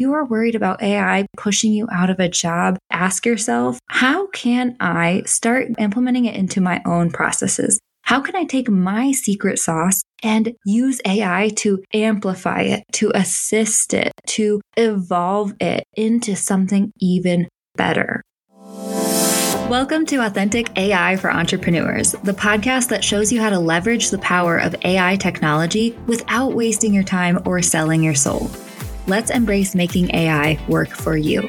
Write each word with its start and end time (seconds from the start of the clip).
you 0.00 0.14
are 0.14 0.24
worried 0.24 0.54
about 0.54 0.82
AI 0.82 1.26
pushing 1.36 1.74
you 1.74 1.86
out 1.92 2.08
of 2.08 2.18
a 2.18 2.28
job, 2.28 2.78
ask 2.90 3.26
yourself, 3.26 3.78
how 3.88 4.28
can 4.28 4.74
I 4.80 5.22
start 5.26 5.68
implementing 5.78 6.24
it 6.24 6.34
into 6.34 6.62
my 6.62 6.80
own 6.86 7.10
processes? 7.10 7.78
How 8.02 8.20
can 8.22 8.34
I 8.34 8.44
take 8.44 8.70
my 8.70 9.12
secret 9.12 9.58
sauce 9.58 10.02
and 10.22 10.54
use 10.64 11.02
AI 11.04 11.50
to 11.56 11.84
amplify 11.92 12.62
it, 12.62 12.84
to 12.94 13.12
assist 13.14 13.92
it, 13.92 14.12
to 14.28 14.62
evolve 14.78 15.52
it 15.60 15.84
into 15.94 16.34
something 16.34 16.92
even 16.98 17.46
better? 17.76 18.22
Welcome 19.68 20.06
to 20.06 20.24
Authentic 20.24 20.76
AI 20.78 21.16
for 21.16 21.30
Entrepreneurs, 21.30 22.12
the 22.24 22.32
podcast 22.32 22.88
that 22.88 23.04
shows 23.04 23.30
you 23.30 23.40
how 23.40 23.50
to 23.50 23.60
leverage 23.60 24.08
the 24.08 24.18
power 24.18 24.56
of 24.56 24.74
AI 24.82 25.16
technology 25.16 25.96
without 26.06 26.54
wasting 26.54 26.94
your 26.94 27.04
time 27.04 27.38
or 27.44 27.60
selling 27.60 28.02
your 28.02 28.14
soul. 28.14 28.50
Let's 29.10 29.32
embrace 29.32 29.74
making 29.74 30.14
AI 30.14 30.56
work 30.68 30.90
for 30.90 31.16
you. 31.16 31.42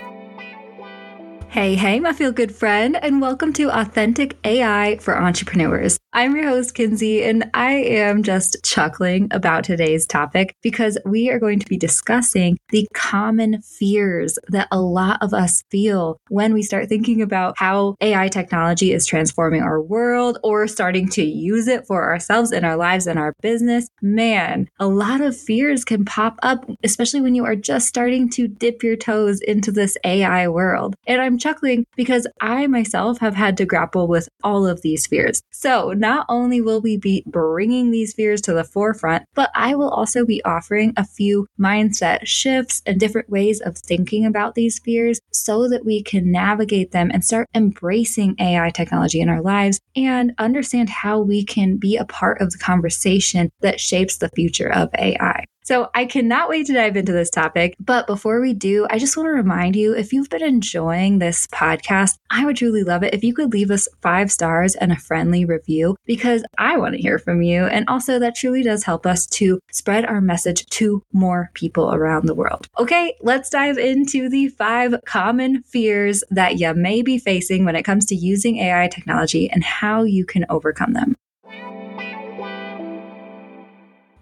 Hey, 1.49 1.75
hey, 1.75 1.99
my 1.99 2.11
feel 2.11 2.31
good 2.31 2.55
friend, 2.55 2.97
and 3.03 3.21
welcome 3.21 3.53
to 3.53 3.69
Authentic 3.69 4.35
AI 4.43 4.97
for 4.99 5.15
Entrepreneurs. 5.15 5.99
I'm 6.13 6.35
your 6.35 6.49
host, 6.49 6.75
Kinsey, 6.75 7.23
and 7.23 7.49
I 7.53 7.71
am 7.71 8.21
just 8.21 8.57
chuckling 8.65 9.29
about 9.31 9.63
today's 9.63 10.05
topic 10.05 10.57
because 10.61 10.97
we 11.05 11.29
are 11.29 11.39
going 11.39 11.57
to 11.59 11.65
be 11.65 11.77
discussing 11.77 12.57
the 12.67 12.85
common 12.93 13.61
fears 13.61 14.37
that 14.49 14.67
a 14.73 14.81
lot 14.81 15.19
of 15.21 15.33
us 15.33 15.63
feel 15.71 16.19
when 16.27 16.53
we 16.53 16.63
start 16.63 16.89
thinking 16.89 17.21
about 17.21 17.53
how 17.57 17.95
AI 18.01 18.27
technology 18.27 18.91
is 18.91 19.05
transforming 19.05 19.61
our 19.61 19.81
world 19.81 20.37
or 20.43 20.67
starting 20.67 21.07
to 21.11 21.23
use 21.23 21.69
it 21.69 21.87
for 21.87 22.03
ourselves 22.03 22.51
in 22.51 22.65
our 22.65 22.75
lives 22.75 23.07
and 23.07 23.17
our 23.17 23.33
business. 23.41 23.87
Man, 24.01 24.67
a 24.81 24.89
lot 24.89 25.21
of 25.21 25.39
fears 25.39 25.85
can 25.85 26.03
pop 26.03 26.37
up, 26.43 26.69
especially 26.83 27.21
when 27.21 27.35
you 27.35 27.45
are 27.45 27.55
just 27.55 27.87
starting 27.87 28.29
to 28.31 28.49
dip 28.49 28.83
your 28.83 28.97
toes 28.97 29.39
into 29.39 29.71
this 29.71 29.97
AI 30.03 30.49
world. 30.49 30.93
And 31.07 31.21
I'm 31.21 31.37
chuckling 31.37 31.85
because 31.95 32.27
I 32.41 32.67
myself 32.67 33.19
have 33.19 33.35
had 33.35 33.55
to 33.57 33.65
grapple 33.65 34.09
with 34.09 34.27
all 34.43 34.67
of 34.67 34.81
these 34.81 35.07
fears. 35.07 35.41
So, 35.53 35.93
not 36.01 36.25
only 36.27 36.59
will 36.59 36.81
we 36.81 36.97
be 36.97 37.23
bringing 37.27 37.91
these 37.91 38.13
fears 38.13 38.41
to 38.41 38.53
the 38.53 38.65
forefront, 38.65 39.23
but 39.35 39.51
I 39.55 39.75
will 39.75 39.89
also 39.89 40.25
be 40.25 40.43
offering 40.43 40.93
a 40.97 41.05
few 41.05 41.47
mindset 41.57 42.25
shifts 42.25 42.81
and 42.85 42.99
different 42.99 43.29
ways 43.29 43.61
of 43.61 43.77
thinking 43.77 44.25
about 44.25 44.55
these 44.55 44.79
fears 44.79 45.21
so 45.31 45.69
that 45.69 45.85
we 45.85 46.03
can 46.03 46.31
navigate 46.31 46.91
them 46.91 47.11
and 47.13 47.23
start 47.23 47.47
embracing 47.55 48.35
AI 48.39 48.71
technology 48.71 49.21
in 49.21 49.29
our 49.29 49.41
lives 49.41 49.79
and 49.95 50.33
understand 50.39 50.89
how 50.89 51.19
we 51.19 51.45
can 51.45 51.77
be 51.77 51.95
a 51.95 52.05
part 52.05 52.41
of 52.41 52.51
the 52.51 52.57
conversation 52.57 53.51
that 53.61 53.79
shapes 53.79 54.17
the 54.17 54.29
future 54.29 54.71
of 54.73 54.89
AI. 54.97 55.45
So 55.63 55.89
I 55.93 56.05
cannot 56.05 56.49
wait 56.49 56.65
to 56.67 56.73
dive 56.73 56.97
into 56.97 57.11
this 57.11 57.29
topic. 57.29 57.75
But 57.79 58.07
before 58.07 58.41
we 58.41 58.53
do, 58.53 58.87
I 58.89 58.97
just 58.97 59.15
want 59.15 59.27
to 59.27 59.31
remind 59.31 59.75
you 59.75 59.93
if 59.93 60.11
you've 60.11 60.29
been 60.29 60.43
enjoying 60.43 61.19
this 61.19 61.47
podcast, 61.47 62.17
I 62.29 62.45
would 62.45 62.57
truly 62.57 62.83
love 62.83 63.03
it 63.03 63.13
if 63.13 63.23
you 63.23 63.33
could 63.33 63.53
leave 63.53 63.69
us 63.71 63.87
five 64.01 64.31
stars 64.31 64.75
and 64.75 64.91
a 64.91 64.95
friendly 64.95 65.45
review 65.45 65.95
because 66.05 66.43
I 66.57 66.77
want 66.77 66.95
to 66.95 67.01
hear 67.01 67.19
from 67.19 67.41
you. 67.41 67.65
And 67.65 67.85
also, 67.87 68.17
that 68.19 68.35
truly 68.35 68.63
does 68.63 68.83
help 68.83 69.05
us 69.05 69.27
to 69.27 69.59
spread 69.71 70.05
our 70.05 70.21
message 70.21 70.65
to 70.67 71.03
more 71.13 71.51
people 71.53 71.93
around 71.93 72.25
the 72.25 72.35
world. 72.35 72.67
Okay, 72.79 73.15
let's 73.21 73.49
dive 73.49 73.77
into 73.77 74.29
the 74.29 74.49
five 74.49 74.95
common 75.05 75.63
fears 75.63 76.23
that 76.31 76.59
you 76.59 76.73
may 76.73 77.01
be 77.01 77.17
facing 77.17 77.65
when 77.65 77.75
it 77.75 77.83
comes 77.83 78.05
to 78.07 78.15
using 78.15 78.57
AI 78.57 78.87
technology 78.87 79.49
and 79.49 79.63
how 79.63 80.03
you 80.03 80.25
can 80.25 80.45
overcome 80.49 80.93
them. 80.93 81.15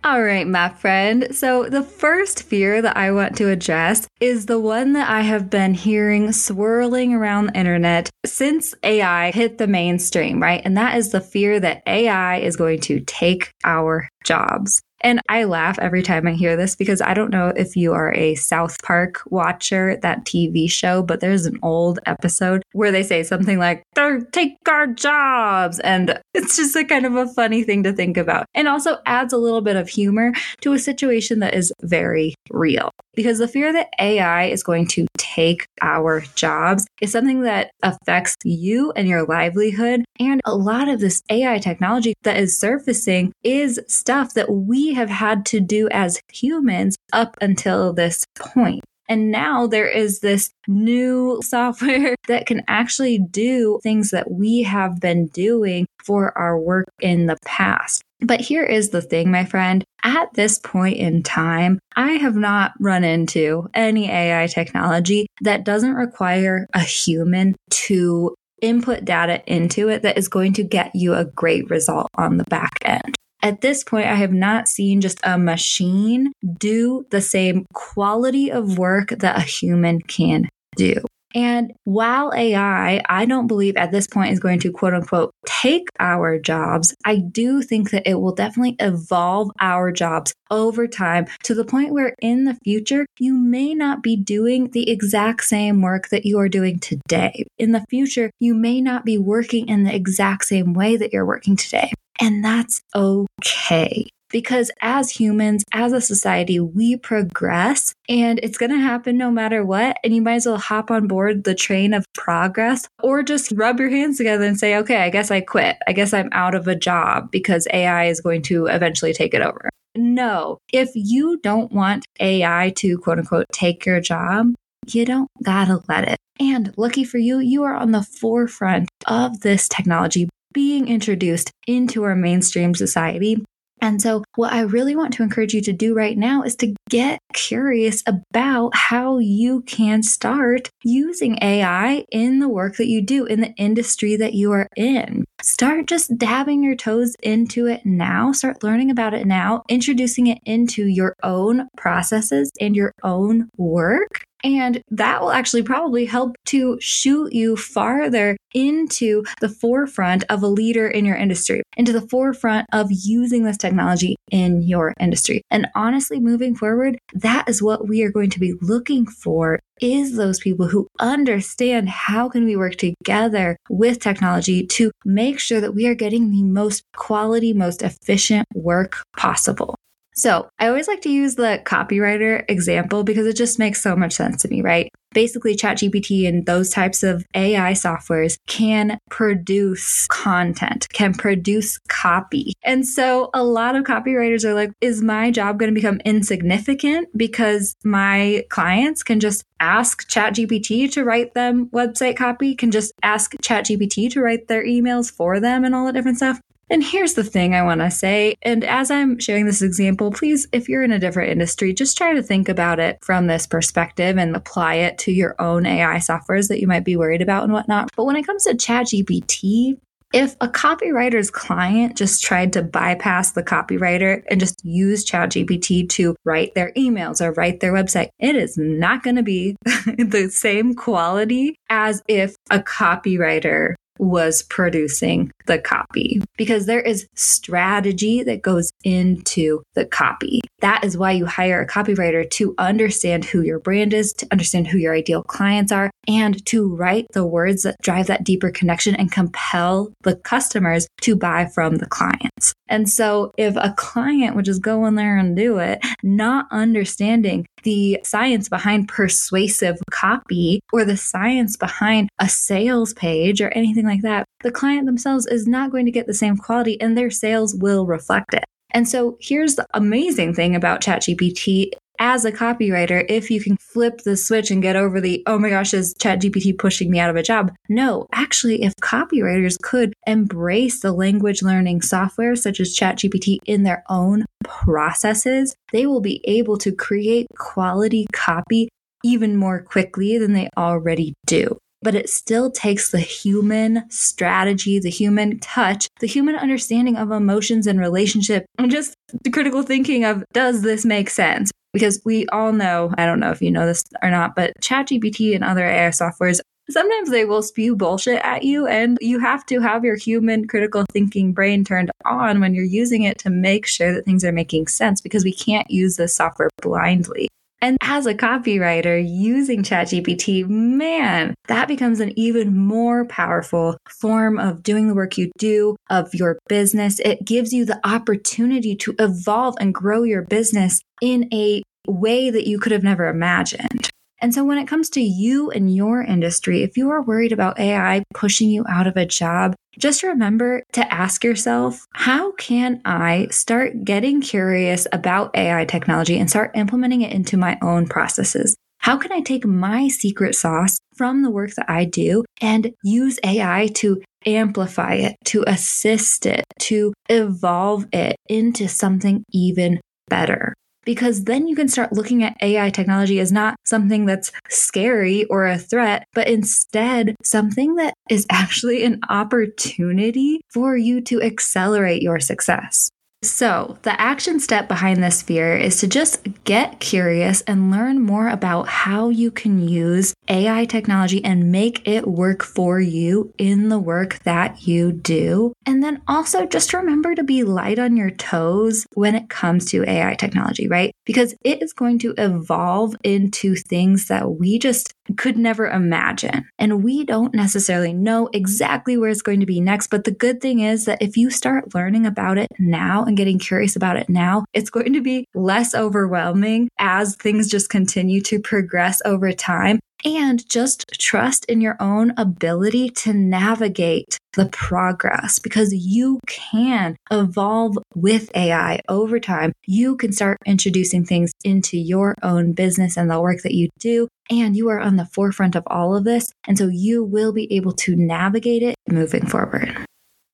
All 0.01 0.23
right, 0.23 0.47
my 0.47 0.69
friend. 0.69 1.27
So, 1.35 1.65
the 1.65 1.83
first 1.83 2.43
fear 2.43 2.81
that 2.81 2.95
I 2.95 3.11
want 3.11 3.35
to 3.37 3.49
address 3.49 4.07
is 4.21 4.45
the 4.45 4.59
one 4.59 4.93
that 4.93 5.09
I 5.09 5.21
have 5.21 5.49
been 5.49 5.73
hearing 5.73 6.31
swirling 6.31 7.13
around 7.13 7.47
the 7.47 7.57
internet 7.57 8.09
since 8.25 8.73
AI 8.81 9.31
hit 9.31 9.57
the 9.57 9.67
mainstream, 9.67 10.41
right? 10.41 10.61
And 10.63 10.77
that 10.77 10.97
is 10.97 11.09
the 11.09 11.19
fear 11.19 11.59
that 11.59 11.83
AI 11.85 12.37
is 12.37 12.55
going 12.55 12.79
to 12.81 13.01
take 13.01 13.51
our 13.65 14.07
jobs. 14.23 14.81
And 15.01 15.21
I 15.29 15.45
laugh 15.45 15.79
every 15.79 16.03
time 16.03 16.27
I 16.27 16.33
hear 16.33 16.55
this 16.55 16.75
because 16.75 17.01
I 17.01 17.13
don't 17.13 17.31
know 17.31 17.49
if 17.49 17.75
you 17.75 17.93
are 17.93 18.13
a 18.13 18.35
South 18.35 18.81
Park 18.83 19.21
watcher, 19.27 19.97
that 20.01 20.25
TV 20.25 20.69
show, 20.69 21.01
but 21.01 21.19
there's 21.19 21.45
an 21.45 21.59
old 21.63 21.99
episode 22.05 22.63
where 22.73 22.91
they 22.91 23.03
say 23.03 23.23
something 23.23 23.57
like, 23.57 23.83
take 24.31 24.57
our 24.67 24.87
jobs. 24.87 25.79
And 25.79 26.19
it's 26.33 26.57
just 26.57 26.75
a 26.75 26.83
kind 26.83 27.05
of 27.05 27.15
a 27.15 27.27
funny 27.27 27.63
thing 27.63 27.83
to 27.83 27.93
think 27.93 28.17
about. 28.17 28.45
And 28.53 28.67
also 28.67 28.97
adds 29.05 29.33
a 29.33 29.37
little 29.37 29.61
bit 29.61 29.75
of 29.75 29.89
humor 29.89 30.33
to 30.61 30.73
a 30.73 30.79
situation 30.79 31.39
that 31.39 31.53
is 31.53 31.71
very 31.81 32.35
real. 32.49 32.91
Because 33.15 33.39
the 33.39 33.47
fear 33.47 33.73
that 33.73 33.89
AI 33.99 34.45
is 34.45 34.63
going 34.63 34.87
to 34.87 35.05
take 35.17 35.67
our 35.81 36.21
jobs 36.35 36.87
is 37.01 37.11
something 37.11 37.41
that 37.41 37.71
affects 37.83 38.35
you 38.45 38.91
and 38.95 39.07
your 39.07 39.25
livelihood. 39.25 40.05
And 40.19 40.39
a 40.45 40.55
lot 40.55 40.87
of 40.87 40.99
this 40.99 41.21
AI 41.29 41.59
technology 41.59 42.13
that 42.23 42.37
is 42.37 42.57
surfacing 42.57 43.33
is 43.43 43.79
stuff 43.87 44.33
that 44.35 44.51
we 44.51 44.88
have 44.93 45.09
had 45.09 45.45
to 45.47 45.59
do 45.59 45.89
as 45.89 46.19
humans 46.31 46.97
up 47.13 47.37
until 47.41 47.93
this 47.93 48.25
point. 48.37 48.83
And 49.09 49.31
now 49.31 49.65
there 49.65 49.87
is 49.87 50.19
this 50.19 50.51
new 50.67 51.41
software 51.43 52.15
that 52.27 52.45
can 52.45 52.61
actually 52.67 53.17
do 53.17 53.79
things 53.81 54.11
that 54.11 54.31
we 54.31 54.61
have 54.63 54.99
been 54.99 55.27
doing 55.27 55.87
for 56.05 56.37
our 56.37 56.57
work 56.57 56.87
in 57.01 57.25
the 57.25 57.37
past. 57.43 58.03
But 58.21 58.41
here 58.41 58.63
is 58.63 58.89
the 58.89 59.01
thing, 59.01 59.31
my 59.31 59.45
friend. 59.45 59.83
At 60.03 60.33
this 60.33 60.59
point 60.59 60.97
in 60.97 61.23
time, 61.23 61.79
I 61.95 62.13
have 62.13 62.35
not 62.35 62.73
run 62.79 63.03
into 63.03 63.69
any 63.73 64.09
AI 64.09 64.47
technology 64.47 65.27
that 65.41 65.63
doesn't 65.63 65.93
require 65.93 66.67
a 66.73 66.81
human 66.81 67.55
to 67.71 68.35
input 68.61 69.05
data 69.05 69.41
into 69.47 69.87
it 69.87 70.01
that 70.01 70.17
is 70.17 70.27
going 70.27 70.53
to 70.53 70.63
get 70.63 70.93
you 70.93 71.13
a 71.13 71.25
great 71.25 71.69
result 71.69 72.07
on 72.15 72.37
the 72.37 72.43
back 72.45 72.73
end. 72.83 73.15
At 73.41 73.61
this 73.61 73.83
point, 73.83 74.07
I 74.07 74.15
have 74.15 74.33
not 74.33 74.67
seen 74.67 75.01
just 75.01 75.19
a 75.23 75.37
machine 75.37 76.33
do 76.57 77.05
the 77.09 77.21
same 77.21 77.65
quality 77.73 78.51
of 78.51 78.77
work 78.77 79.09
that 79.09 79.37
a 79.37 79.41
human 79.41 80.01
can 80.01 80.49
do. 80.75 81.01
And 81.35 81.73
while 81.83 82.33
AI, 82.35 83.03
I 83.07 83.25
don't 83.25 83.47
believe 83.47 83.77
at 83.77 83.91
this 83.91 84.07
point 84.07 84.31
is 84.31 84.39
going 84.39 84.59
to 84.61 84.71
quote 84.71 84.95
unquote 84.95 85.31
take 85.45 85.87
our 85.99 86.39
jobs, 86.39 86.95
I 87.05 87.17
do 87.17 87.61
think 87.61 87.91
that 87.91 88.09
it 88.09 88.15
will 88.15 88.33
definitely 88.33 88.75
evolve 88.79 89.51
our 89.59 89.91
jobs 89.91 90.33
over 90.49 90.87
time 90.87 91.27
to 91.43 91.53
the 91.53 91.65
point 91.65 91.93
where 91.93 92.15
in 92.19 92.45
the 92.45 92.57
future, 92.63 93.05
you 93.19 93.35
may 93.35 93.75
not 93.75 94.01
be 94.01 94.15
doing 94.15 94.71
the 94.71 94.89
exact 94.89 95.43
same 95.43 95.81
work 95.81 96.09
that 96.09 96.25
you 96.25 96.39
are 96.39 96.49
doing 96.49 96.79
today. 96.79 97.45
In 97.59 97.73
the 97.73 97.85
future, 97.89 98.31
you 98.39 98.55
may 98.55 98.81
not 98.81 99.05
be 99.05 99.17
working 99.19 99.69
in 99.69 99.83
the 99.83 99.93
exact 99.93 100.45
same 100.45 100.73
way 100.73 100.97
that 100.97 101.13
you're 101.13 101.25
working 101.25 101.55
today. 101.55 101.91
And 102.19 102.43
that's 102.43 102.81
okay. 102.95 104.09
Because 104.31 104.69
as 104.81 105.09
humans, 105.09 105.63
as 105.73 105.91
a 105.91 106.01
society, 106.01 106.59
we 106.59 106.95
progress 106.97 107.95
and 108.07 108.39
it's 108.43 108.59
going 108.59 108.71
to 108.71 108.77
happen 108.77 109.17
no 109.17 109.31
matter 109.31 109.65
what. 109.65 109.97
And 110.03 110.13
you 110.13 110.21
might 110.21 110.35
as 110.35 110.45
well 110.45 110.57
hop 110.57 110.91
on 110.91 111.07
board 111.07 111.45
the 111.45 111.55
train 111.55 111.95
of 111.95 112.05
progress 112.13 112.87
or 113.01 113.23
just 113.23 113.51
rub 113.53 113.79
your 113.79 113.89
hands 113.89 114.17
together 114.17 114.43
and 114.43 114.59
say, 114.59 114.75
okay, 114.77 114.97
I 114.97 115.09
guess 115.09 115.31
I 115.31 115.41
quit. 115.41 115.77
I 115.87 115.93
guess 115.93 116.13
I'm 116.13 116.29
out 116.31 116.53
of 116.53 116.67
a 116.67 116.75
job 116.75 117.31
because 117.31 117.67
AI 117.73 118.05
is 118.05 118.21
going 118.21 118.43
to 118.43 118.67
eventually 118.67 119.13
take 119.13 119.33
it 119.33 119.41
over. 119.41 119.69
No, 119.95 120.59
if 120.71 120.91
you 120.93 121.39
don't 121.41 121.71
want 121.71 122.05
AI 122.19 122.71
to 122.77 122.99
quote 122.99 123.17
unquote 123.17 123.47
take 123.51 123.85
your 123.85 123.99
job, 123.99 124.53
you 124.87 125.05
don't 125.05 125.29
gotta 125.43 125.81
let 125.89 126.07
it. 126.07 126.17
And 126.39 126.73
lucky 126.77 127.03
for 127.03 127.17
you, 127.17 127.39
you 127.39 127.63
are 127.63 127.75
on 127.75 127.91
the 127.91 128.03
forefront 128.03 128.89
of 129.07 129.41
this 129.41 129.67
technology 129.67 130.28
being 130.53 130.87
introduced 130.87 131.51
into 131.67 132.03
our 132.03 132.15
mainstream 132.15 132.75
society. 132.75 133.43
And 133.81 134.01
so, 134.01 134.23
what 134.35 134.51
I 134.51 134.61
really 134.61 134.95
want 134.95 135.13
to 135.13 135.23
encourage 135.23 135.53
you 135.53 135.61
to 135.61 135.71
do 135.71 135.95
right 135.95 136.17
now 136.17 136.43
is 136.43 136.55
to 136.57 136.75
get 136.89 137.19
curious 137.33 138.03
about 138.05 138.75
how 138.75 139.19
you 139.19 139.61
can 139.61 140.03
start 140.03 140.69
using 140.83 141.37
AI 141.41 142.03
in 142.11 142.39
the 142.39 142.49
work 142.49 142.75
that 142.77 142.87
you 142.87 143.01
do, 143.01 143.25
in 143.25 143.39
the 143.39 143.53
industry 143.55 144.15
that 144.17 144.33
you 144.33 144.51
are 144.51 144.67
in. 144.75 145.23
Start 145.41 145.85
just 145.87 146.17
dabbing 146.17 146.61
your 146.61 146.75
toes 146.75 147.15
into 147.23 147.67
it 147.67 147.85
now. 147.85 148.33
Start 148.33 148.63
learning 148.63 148.91
about 148.91 149.13
it 149.13 149.25
now, 149.25 149.63
introducing 149.69 150.27
it 150.27 150.39
into 150.45 150.85
your 150.85 151.15
own 151.23 151.69
processes 151.77 152.51
and 152.59 152.75
your 152.75 152.91
own 153.03 153.49
work. 153.57 154.25
And 154.43 154.81
that 154.91 155.21
will 155.21 155.31
actually 155.31 155.63
probably 155.63 156.05
help 156.05 156.35
to 156.47 156.77
shoot 156.79 157.33
you 157.33 157.55
farther 157.55 158.37
into 158.53 159.23
the 159.41 159.49
forefront 159.49 160.23
of 160.29 160.41
a 160.41 160.47
leader 160.47 160.87
in 160.87 161.05
your 161.05 161.15
industry, 161.15 161.61
into 161.77 161.91
the 161.91 162.07
forefront 162.07 162.65
of 162.71 162.87
using 162.89 163.43
this 163.43 163.57
technology 163.57 164.15
in 164.31 164.61
your 164.61 164.93
industry. 164.99 165.41
And 165.51 165.67
honestly, 165.75 166.19
moving 166.19 166.55
forward, 166.55 166.97
that 167.13 167.47
is 167.47 167.61
what 167.61 167.87
we 167.87 168.03
are 168.03 168.11
going 168.11 168.29
to 168.31 168.39
be 168.39 168.53
looking 168.61 169.05
for 169.05 169.59
is 169.81 170.15
those 170.15 170.39
people 170.39 170.67
who 170.67 170.87
understand 170.99 171.89
how 171.89 172.27
can 172.27 172.45
we 172.45 172.55
work 172.55 172.75
together 172.75 173.57
with 173.69 173.99
technology 173.99 174.65
to 174.67 174.91
make 175.05 175.39
sure 175.39 175.61
that 175.61 175.73
we 175.73 175.87
are 175.87 175.95
getting 175.95 176.31
the 176.31 176.43
most 176.43 176.83
quality, 176.95 177.53
most 177.53 177.81
efficient 177.81 178.47
work 178.53 178.97
possible. 179.15 179.75
So 180.19 180.49
I 180.59 180.67
always 180.67 180.89
like 180.89 180.99
to 181.03 181.09
use 181.09 181.35
the 181.35 181.61
copywriter 181.63 182.43
example 182.49 183.05
because 183.05 183.25
it 183.25 183.37
just 183.37 183.57
makes 183.57 183.81
so 183.81 183.95
much 183.95 184.11
sense 184.11 184.41
to 184.41 184.49
me, 184.49 184.61
right? 184.61 184.91
Basically, 185.13 185.55
ChatGPT 185.55 186.27
and 186.27 186.45
those 186.45 186.69
types 186.69 187.03
of 187.03 187.25
AI 187.33 187.71
softwares 187.71 188.37
can 188.45 188.99
produce 189.09 190.07
content, 190.07 190.87
can 190.91 191.13
produce 191.13 191.79
copy. 191.87 192.51
And 192.63 192.85
so 192.85 193.29
a 193.33 193.43
lot 193.43 193.77
of 193.77 193.85
copywriters 193.85 194.43
are 194.43 194.53
like, 194.53 194.71
is 194.81 195.01
my 195.01 195.31
job 195.31 195.57
going 195.57 195.73
to 195.73 195.75
become 195.75 196.01
insignificant 196.03 197.07
because 197.17 197.73
my 197.85 198.43
clients 198.49 199.03
can 199.03 199.21
just 199.21 199.45
ask 199.61 200.05
ChatGPT 200.09 200.91
to 200.91 201.05
write 201.05 201.33
them 201.33 201.67
website 201.67 202.17
copy, 202.17 202.55
can 202.55 202.71
just 202.71 202.91
ask 203.03 203.35
ChatGPT 203.37 204.11
to 204.11 204.21
write 204.21 204.49
their 204.49 204.65
emails 204.65 205.09
for 205.09 205.39
them 205.39 205.63
and 205.63 205.73
all 205.73 205.85
that 205.85 205.93
different 205.93 206.17
stuff? 206.17 206.41
And 206.69 206.83
here's 206.83 207.15
the 207.15 207.23
thing 207.23 207.55
I 207.55 207.63
want 207.63 207.81
to 207.81 207.89
say. 207.89 208.35
And 208.41 208.63
as 208.63 208.91
I'm 208.91 209.19
sharing 209.19 209.45
this 209.45 209.61
example, 209.61 210.11
please, 210.11 210.47
if 210.51 210.69
you're 210.69 210.83
in 210.83 210.91
a 210.91 210.99
different 210.99 211.31
industry, 211.31 211.73
just 211.73 211.97
try 211.97 212.13
to 212.13 212.21
think 212.21 212.47
about 212.47 212.79
it 212.79 212.99
from 213.01 213.27
this 213.27 213.47
perspective 213.47 214.17
and 214.17 214.35
apply 214.35 214.75
it 214.75 214.97
to 214.99 215.11
your 215.11 215.35
own 215.39 215.65
AI 215.65 215.97
softwares 215.97 216.47
that 216.49 216.59
you 216.59 216.67
might 216.67 216.85
be 216.85 216.95
worried 216.95 217.21
about 217.21 217.43
and 217.43 217.53
whatnot. 217.53 217.89
But 217.95 218.05
when 218.05 218.15
it 218.15 218.25
comes 218.25 218.43
to 218.43 218.53
ChatGPT, 218.53 219.77
if 220.11 220.35
a 220.41 220.47
copywriter's 220.47 221.29
client 221.29 221.95
just 221.95 222.23
tried 222.23 222.53
to 222.53 222.63
bypass 222.63 223.33
the 223.33 223.43
copywriter 223.43 224.23
and 224.29 224.39
just 224.39 224.63
use 224.65 225.05
ChatGPT 225.05 225.87
to 225.89 226.15
write 226.25 226.55
their 226.55 226.71
emails 226.73 227.21
or 227.21 227.31
write 227.33 227.59
their 227.59 227.73
website, 227.73 228.09
it 228.17 228.35
is 228.35 228.57
not 228.57 229.03
going 229.03 229.17
to 229.17 229.23
be 229.23 229.55
the 229.65 230.29
same 230.31 230.73
quality 230.73 231.55
as 231.69 232.01
if 232.07 232.35
a 232.49 232.59
copywriter 232.59 233.75
was 233.99 234.43
producing 234.43 235.31
the 235.45 235.59
copy 235.59 236.21
because 236.37 236.65
there 236.65 236.81
is 236.81 237.07
strategy 237.15 238.23
that 238.23 238.41
goes 238.41 238.71
into 238.83 239.61
the 239.75 239.85
copy. 239.85 240.41
That 240.61 240.83
is 240.83 240.97
why 240.97 241.11
you 241.11 241.25
hire 241.25 241.61
a 241.61 241.67
copywriter 241.67 242.29
to 242.31 242.55
understand 242.57 243.25
who 243.25 243.41
your 243.41 243.59
brand 243.59 243.93
is, 243.93 244.13
to 244.13 244.27
understand 244.31 244.67
who 244.67 244.77
your 244.77 244.95
ideal 244.95 245.23
clients 245.23 245.71
are, 245.71 245.91
and 246.09 246.43
to 246.47 246.75
write 246.75 247.05
the 247.13 247.25
words 247.25 247.61
that 247.61 247.75
drive 247.83 248.07
that 248.07 248.23
deeper 248.23 248.49
connection 248.49 248.95
and 248.95 249.11
compel 249.11 249.93
the 250.01 250.15
customers 250.15 250.87
to 251.01 251.15
buy 251.15 251.45
from 251.45 251.75
the 251.75 251.85
clients. 251.85 252.51
And 252.67 252.89
so 252.89 253.31
if 253.37 253.55
a 253.55 253.73
client 253.77 254.35
would 254.35 254.45
just 254.45 254.63
go 254.63 254.85
in 254.87 254.95
there 254.95 255.17
and 255.17 255.37
do 255.37 255.59
it, 255.59 255.79
not 256.01 256.47
understanding 256.51 257.45
the 257.63 257.99
science 258.03 258.49
behind 258.49 258.87
persuasive 258.87 259.77
copy 259.91 260.61
or 260.73 260.83
the 260.83 260.97
science 260.97 261.55
behind 261.55 262.09
a 262.17 262.27
sales 262.27 262.93
page 262.95 263.39
or 263.39 263.49
anything 263.49 263.85
like 263.85 264.01
that, 264.01 264.25
the 264.41 264.51
client 264.51 264.87
themselves 264.87 265.27
is 265.27 265.47
not 265.47 265.71
going 265.71 265.85
to 265.85 265.91
get 265.91 266.07
the 266.07 266.13
same 266.13 266.37
quality 266.37 266.81
and 266.81 266.97
their 266.97 267.11
sales 267.11 267.53
will 267.53 267.85
reflect 267.85 268.33
it. 268.33 268.45
And 268.71 268.87
so 268.87 269.17
here's 269.19 269.55
the 269.55 269.65
amazing 269.73 270.33
thing 270.33 270.55
about 270.55 270.81
ChatGPT 270.81 271.71
as 271.99 272.25
a 272.25 272.31
copywriter, 272.31 273.05
if 273.09 273.29
you 273.29 273.41
can 273.41 273.57
flip 273.57 274.01
the 274.03 274.15
switch 274.15 274.49
and 274.49 274.61
get 274.61 274.75
over 274.75 275.01
the, 275.01 275.21
oh 275.27 275.37
my 275.37 275.49
gosh, 275.49 275.73
is 275.73 275.93
ChatGPT 275.95 276.57
pushing 276.57 276.89
me 276.89 276.99
out 276.99 277.09
of 277.09 277.15
a 277.15 277.23
job? 277.23 277.53
No, 277.67 278.07
actually, 278.13 278.63
if 278.63 278.73
copywriters 278.81 279.57
could 279.61 279.93
embrace 280.07 280.79
the 280.79 280.93
language 280.93 281.41
learning 281.41 281.81
software 281.81 282.35
such 282.35 282.59
as 282.59 282.75
ChatGPT 282.75 283.37
in 283.45 283.63
their 283.63 283.83
own 283.89 284.25
processes, 284.43 285.55
they 285.71 285.85
will 285.85 286.01
be 286.01 286.21
able 286.25 286.57
to 286.59 286.71
create 286.71 287.27
quality 287.37 288.07
copy 288.13 288.69
even 289.03 289.35
more 289.35 289.61
quickly 289.61 290.17
than 290.17 290.33
they 290.33 290.49
already 290.57 291.13
do 291.25 291.57
but 291.81 291.95
it 291.95 292.09
still 292.09 292.51
takes 292.51 292.91
the 292.91 292.99
human 292.99 293.89
strategy, 293.89 294.79
the 294.79 294.89
human 294.89 295.39
touch, 295.39 295.87
the 295.99 296.07
human 296.07 296.35
understanding 296.35 296.97
of 296.97 297.11
emotions 297.11 297.67
and 297.67 297.79
relationship, 297.79 298.45
and 298.57 298.71
just 298.71 298.93
the 299.23 299.29
critical 299.29 299.63
thinking 299.63 300.03
of 300.03 300.23
does 300.33 300.61
this 300.61 300.85
make 300.85 301.09
sense? 301.09 301.51
Because 301.73 302.01
we 302.03 302.25
all 302.27 302.51
know, 302.51 302.91
I 302.97 303.05
don't 303.05 303.19
know 303.19 303.31
if 303.31 303.41
you 303.41 303.51
know 303.51 303.65
this 303.65 303.83
or 304.01 304.09
not, 304.09 304.35
but 304.35 304.53
ChatGPT 304.61 305.35
and 305.35 305.43
other 305.43 305.65
AI 305.65 305.89
softwares 305.89 306.39
sometimes 306.69 307.09
they 307.09 307.25
will 307.25 307.41
spew 307.41 307.75
bullshit 307.75 308.21
at 308.23 308.43
you 308.43 308.67
and 308.67 308.97
you 309.01 309.19
have 309.19 309.45
to 309.47 309.59
have 309.59 309.83
your 309.83 309.95
human 309.95 310.47
critical 310.47 310.85
thinking 310.91 311.33
brain 311.33 311.63
turned 311.63 311.91
on 312.05 312.39
when 312.39 312.53
you're 312.53 312.63
using 312.63 313.03
it 313.03 313.17
to 313.19 313.29
make 313.29 313.65
sure 313.65 313.93
that 313.93 314.05
things 314.05 314.23
are 314.23 314.31
making 314.31 314.67
sense 314.67 315.01
because 315.01 315.23
we 315.23 315.33
can't 315.33 315.69
use 315.69 315.95
this 315.95 316.15
software 316.15 316.49
blindly. 316.61 317.27
And 317.61 317.77
as 317.81 318.05
a 318.05 318.13
copywriter 318.13 319.03
using 319.05 319.63
ChatGPT, 319.63 320.47
man, 320.47 321.35
that 321.47 321.67
becomes 321.67 321.99
an 321.99 322.17
even 322.17 322.55
more 322.55 323.05
powerful 323.05 323.77
form 323.89 324.39
of 324.39 324.63
doing 324.63 324.87
the 324.87 324.95
work 324.95 325.17
you 325.17 325.31
do 325.37 325.75
of 325.89 326.13
your 326.13 326.39
business. 326.47 326.99
It 326.99 327.25
gives 327.25 327.51
you 327.51 327.65
the 327.65 327.79
opportunity 327.85 328.75
to 328.77 328.95
evolve 328.97 329.55
and 329.59 329.73
grow 329.73 330.03
your 330.03 330.21
business 330.21 330.81
in 331.01 331.27
a 331.33 331.61
way 331.87 332.29
that 332.29 332.47
you 332.47 332.59
could 332.59 332.71
have 332.71 332.83
never 332.83 333.07
imagined. 333.07 333.89
And 334.21 334.33
so 334.33 334.43
when 334.43 334.57
it 334.57 334.67
comes 334.67 334.89
to 334.91 335.01
you 335.01 335.49
and 335.51 335.73
your 335.73 336.01
industry, 336.01 336.63
if 336.63 336.77
you 336.77 336.89
are 336.89 337.01
worried 337.01 337.31
about 337.31 337.59
AI 337.59 338.03
pushing 338.13 338.49
you 338.49 338.65
out 338.67 338.87
of 338.87 338.97
a 338.97 339.05
job, 339.05 339.55
just 339.77 340.03
remember 340.03 340.63
to 340.73 340.93
ask 340.93 341.23
yourself, 341.23 341.85
how 341.93 342.33
can 342.33 342.81
I 342.83 343.27
start 343.31 343.85
getting 343.85 344.19
curious 344.19 344.87
about 344.91 345.35
AI 345.35 345.65
technology 345.65 346.19
and 346.19 346.29
start 346.29 346.51
implementing 346.55 347.01
it 347.01 347.13
into 347.13 347.37
my 347.37 347.57
own 347.61 347.87
processes? 347.87 348.57
How 348.79 348.97
can 348.97 349.11
I 349.11 349.21
take 349.21 349.45
my 349.45 349.87
secret 349.87 350.35
sauce 350.35 350.79
from 350.95 351.21
the 351.21 351.31
work 351.31 351.53
that 351.55 351.69
I 351.69 351.85
do 351.85 352.23
and 352.41 352.73
use 352.83 353.19
AI 353.23 353.67
to 353.75 354.01
amplify 354.25 354.95
it, 354.95 355.15
to 355.25 355.43
assist 355.47 356.25
it, 356.25 356.43
to 356.61 356.93
evolve 357.09 357.85
it 357.93 358.15
into 358.27 358.67
something 358.67 359.23
even 359.31 359.79
better? 360.09 360.55
Because 360.85 361.23
then 361.23 361.47
you 361.47 361.55
can 361.55 361.67
start 361.67 361.93
looking 361.93 362.23
at 362.23 362.37
AI 362.41 362.69
technology 362.69 363.19
as 363.19 363.31
not 363.31 363.55
something 363.65 364.05
that's 364.05 364.31
scary 364.49 365.25
or 365.25 365.45
a 365.45 365.57
threat, 365.57 366.05
but 366.13 366.27
instead 366.27 367.15
something 367.23 367.75
that 367.75 367.93
is 368.09 368.25
actually 368.31 368.83
an 368.83 368.99
opportunity 369.09 370.41
for 370.51 370.75
you 370.75 371.01
to 371.01 371.21
accelerate 371.21 372.01
your 372.01 372.19
success. 372.19 372.89
So, 373.21 373.77
the 373.81 373.99
action 373.99 374.39
step 374.39 374.69
behind 374.69 375.03
this 375.03 375.21
fear 375.21 375.53
is 375.53 375.81
to 375.81 375.87
just 375.87 376.25
get 376.45 376.79
curious 376.79 377.41
and 377.41 377.69
learn 377.69 377.99
more 377.99 378.29
about 378.29 378.69
how 378.69 379.09
you 379.09 379.29
can 379.29 379.59
use 379.67 380.13
AI 380.29 380.63
technology 380.63 381.21
and 381.25 381.51
make 381.51 381.85
it 381.85 382.07
work 382.07 382.43
for 382.43 382.79
you 382.79 383.33
in 383.37 383.67
the 383.67 383.79
work 383.79 384.19
that 384.23 384.65
you 384.65 384.93
do. 384.93 385.51
And 385.65 385.83
then 385.83 386.01
also 386.07 386.45
just 386.45 386.73
remember 386.73 387.13
to 387.13 387.23
be 387.23 387.43
light 387.43 387.77
on 387.77 387.97
your 387.97 388.11
toes 388.11 388.87
when 388.93 389.15
it 389.15 389.29
comes 389.29 389.65
to 389.71 389.83
AI 389.83 390.15
technology, 390.15 390.69
right? 390.69 390.93
Because 391.05 391.35
it 391.43 391.61
is 391.61 391.73
going 391.73 391.99
to 391.99 392.13
evolve 392.17 392.95
into 393.03 393.55
things 393.55 394.07
that 394.07 394.31
we 394.31 394.59
just 394.59 394.93
could 395.19 395.37
never 395.37 395.67
imagine. 395.67 396.47
And 396.57 396.81
we 396.81 397.03
don't 397.03 397.35
necessarily 397.35 397.91
know 397.91 398.29
exactly 398.31 398.95
where 398.95 399.09
it's 399.09 399.21
going 399.21 399.41
to 399.41 399.45
be 399.45 399.59
next. 399.59 399.87
But 399.87 400.05
the 400.05 400.11
good 400.11 400.39
thing 400.39 400.61
is 400.61 400.85
that 400.85 401.01
if 401.01 401.17
you 401.17 401.29
start 401.29 401.75
learning 401.75 402.05
about 402.05 402.37
it 402.37 402.47
now 402.57 403.03
and 403.03 403.17
getting 403.17 403.37
curious 403.37 403.75
about 403.75 403.97
it 403.97 404.07
now, 404.07 404.45
it's 404.53 404.69
going 404.69 404.93
to 404.93 405.01
be 405.01 405.25
less 405.35 405.75
overwhelming 405.75 406.69
as 406.79 407.17
things 407.17 407.49
just 407.49 407.69
continue 407.69 408.21
to 408.21 408.39
progress 408.39 409.01
over 409.03 409.33
time. 409.33 409.81
And 410.05 410.47
just 410.49 410.85
trust 410.97 411.45
in 411.45 411.61
your 411.61 411.75
own 411.79 412.13
ability 412.17 412.89
to 412.89 413.13
navigate 413.13 414.17
the 414.33 414.45
progress 414.45 415.39
because 415.39 415.73
you 415.73 416.19
can 416.27 416.95
evolve 417.11 417.77
with 417.95 418.29
AI 418.35 418.79
over 418.87 419.19
time. 419.19 419.51
You 419.65 419.97
can 419.97 420.11
start 420.11 420.37
introducing 420.45 421.03
things 421.03 421.31
into 421.43 421.77
your 421.77 422.15
own 422.23 422.53
business 422.53 422.95
and 422.95 423.09
the 423.11 423.19
work 423.19 423.41
that 423.41 423.53
you 423.53 423.69
do. 423.79 424.07
And 424.29 424.55
you 424.55 424.69
are 424.69 424.79
on 424.79 424.95
the 424.95 425.05
forefront 425.05 425.55
of 425.55 425.63
all 425.67 425.95
of 425.95 426.05
this. 426.05 426.31
And 426.47 426.57
so 426.57 426.67
you 426.67 427.03
will 427.03 427.33
be 427.33 427.51
able 427.53 427.73
to 427.73 427.95
navigate 427.95 428.63
it 428.63 428.75
moving 428.87 429.25
forward. 429.25 429.85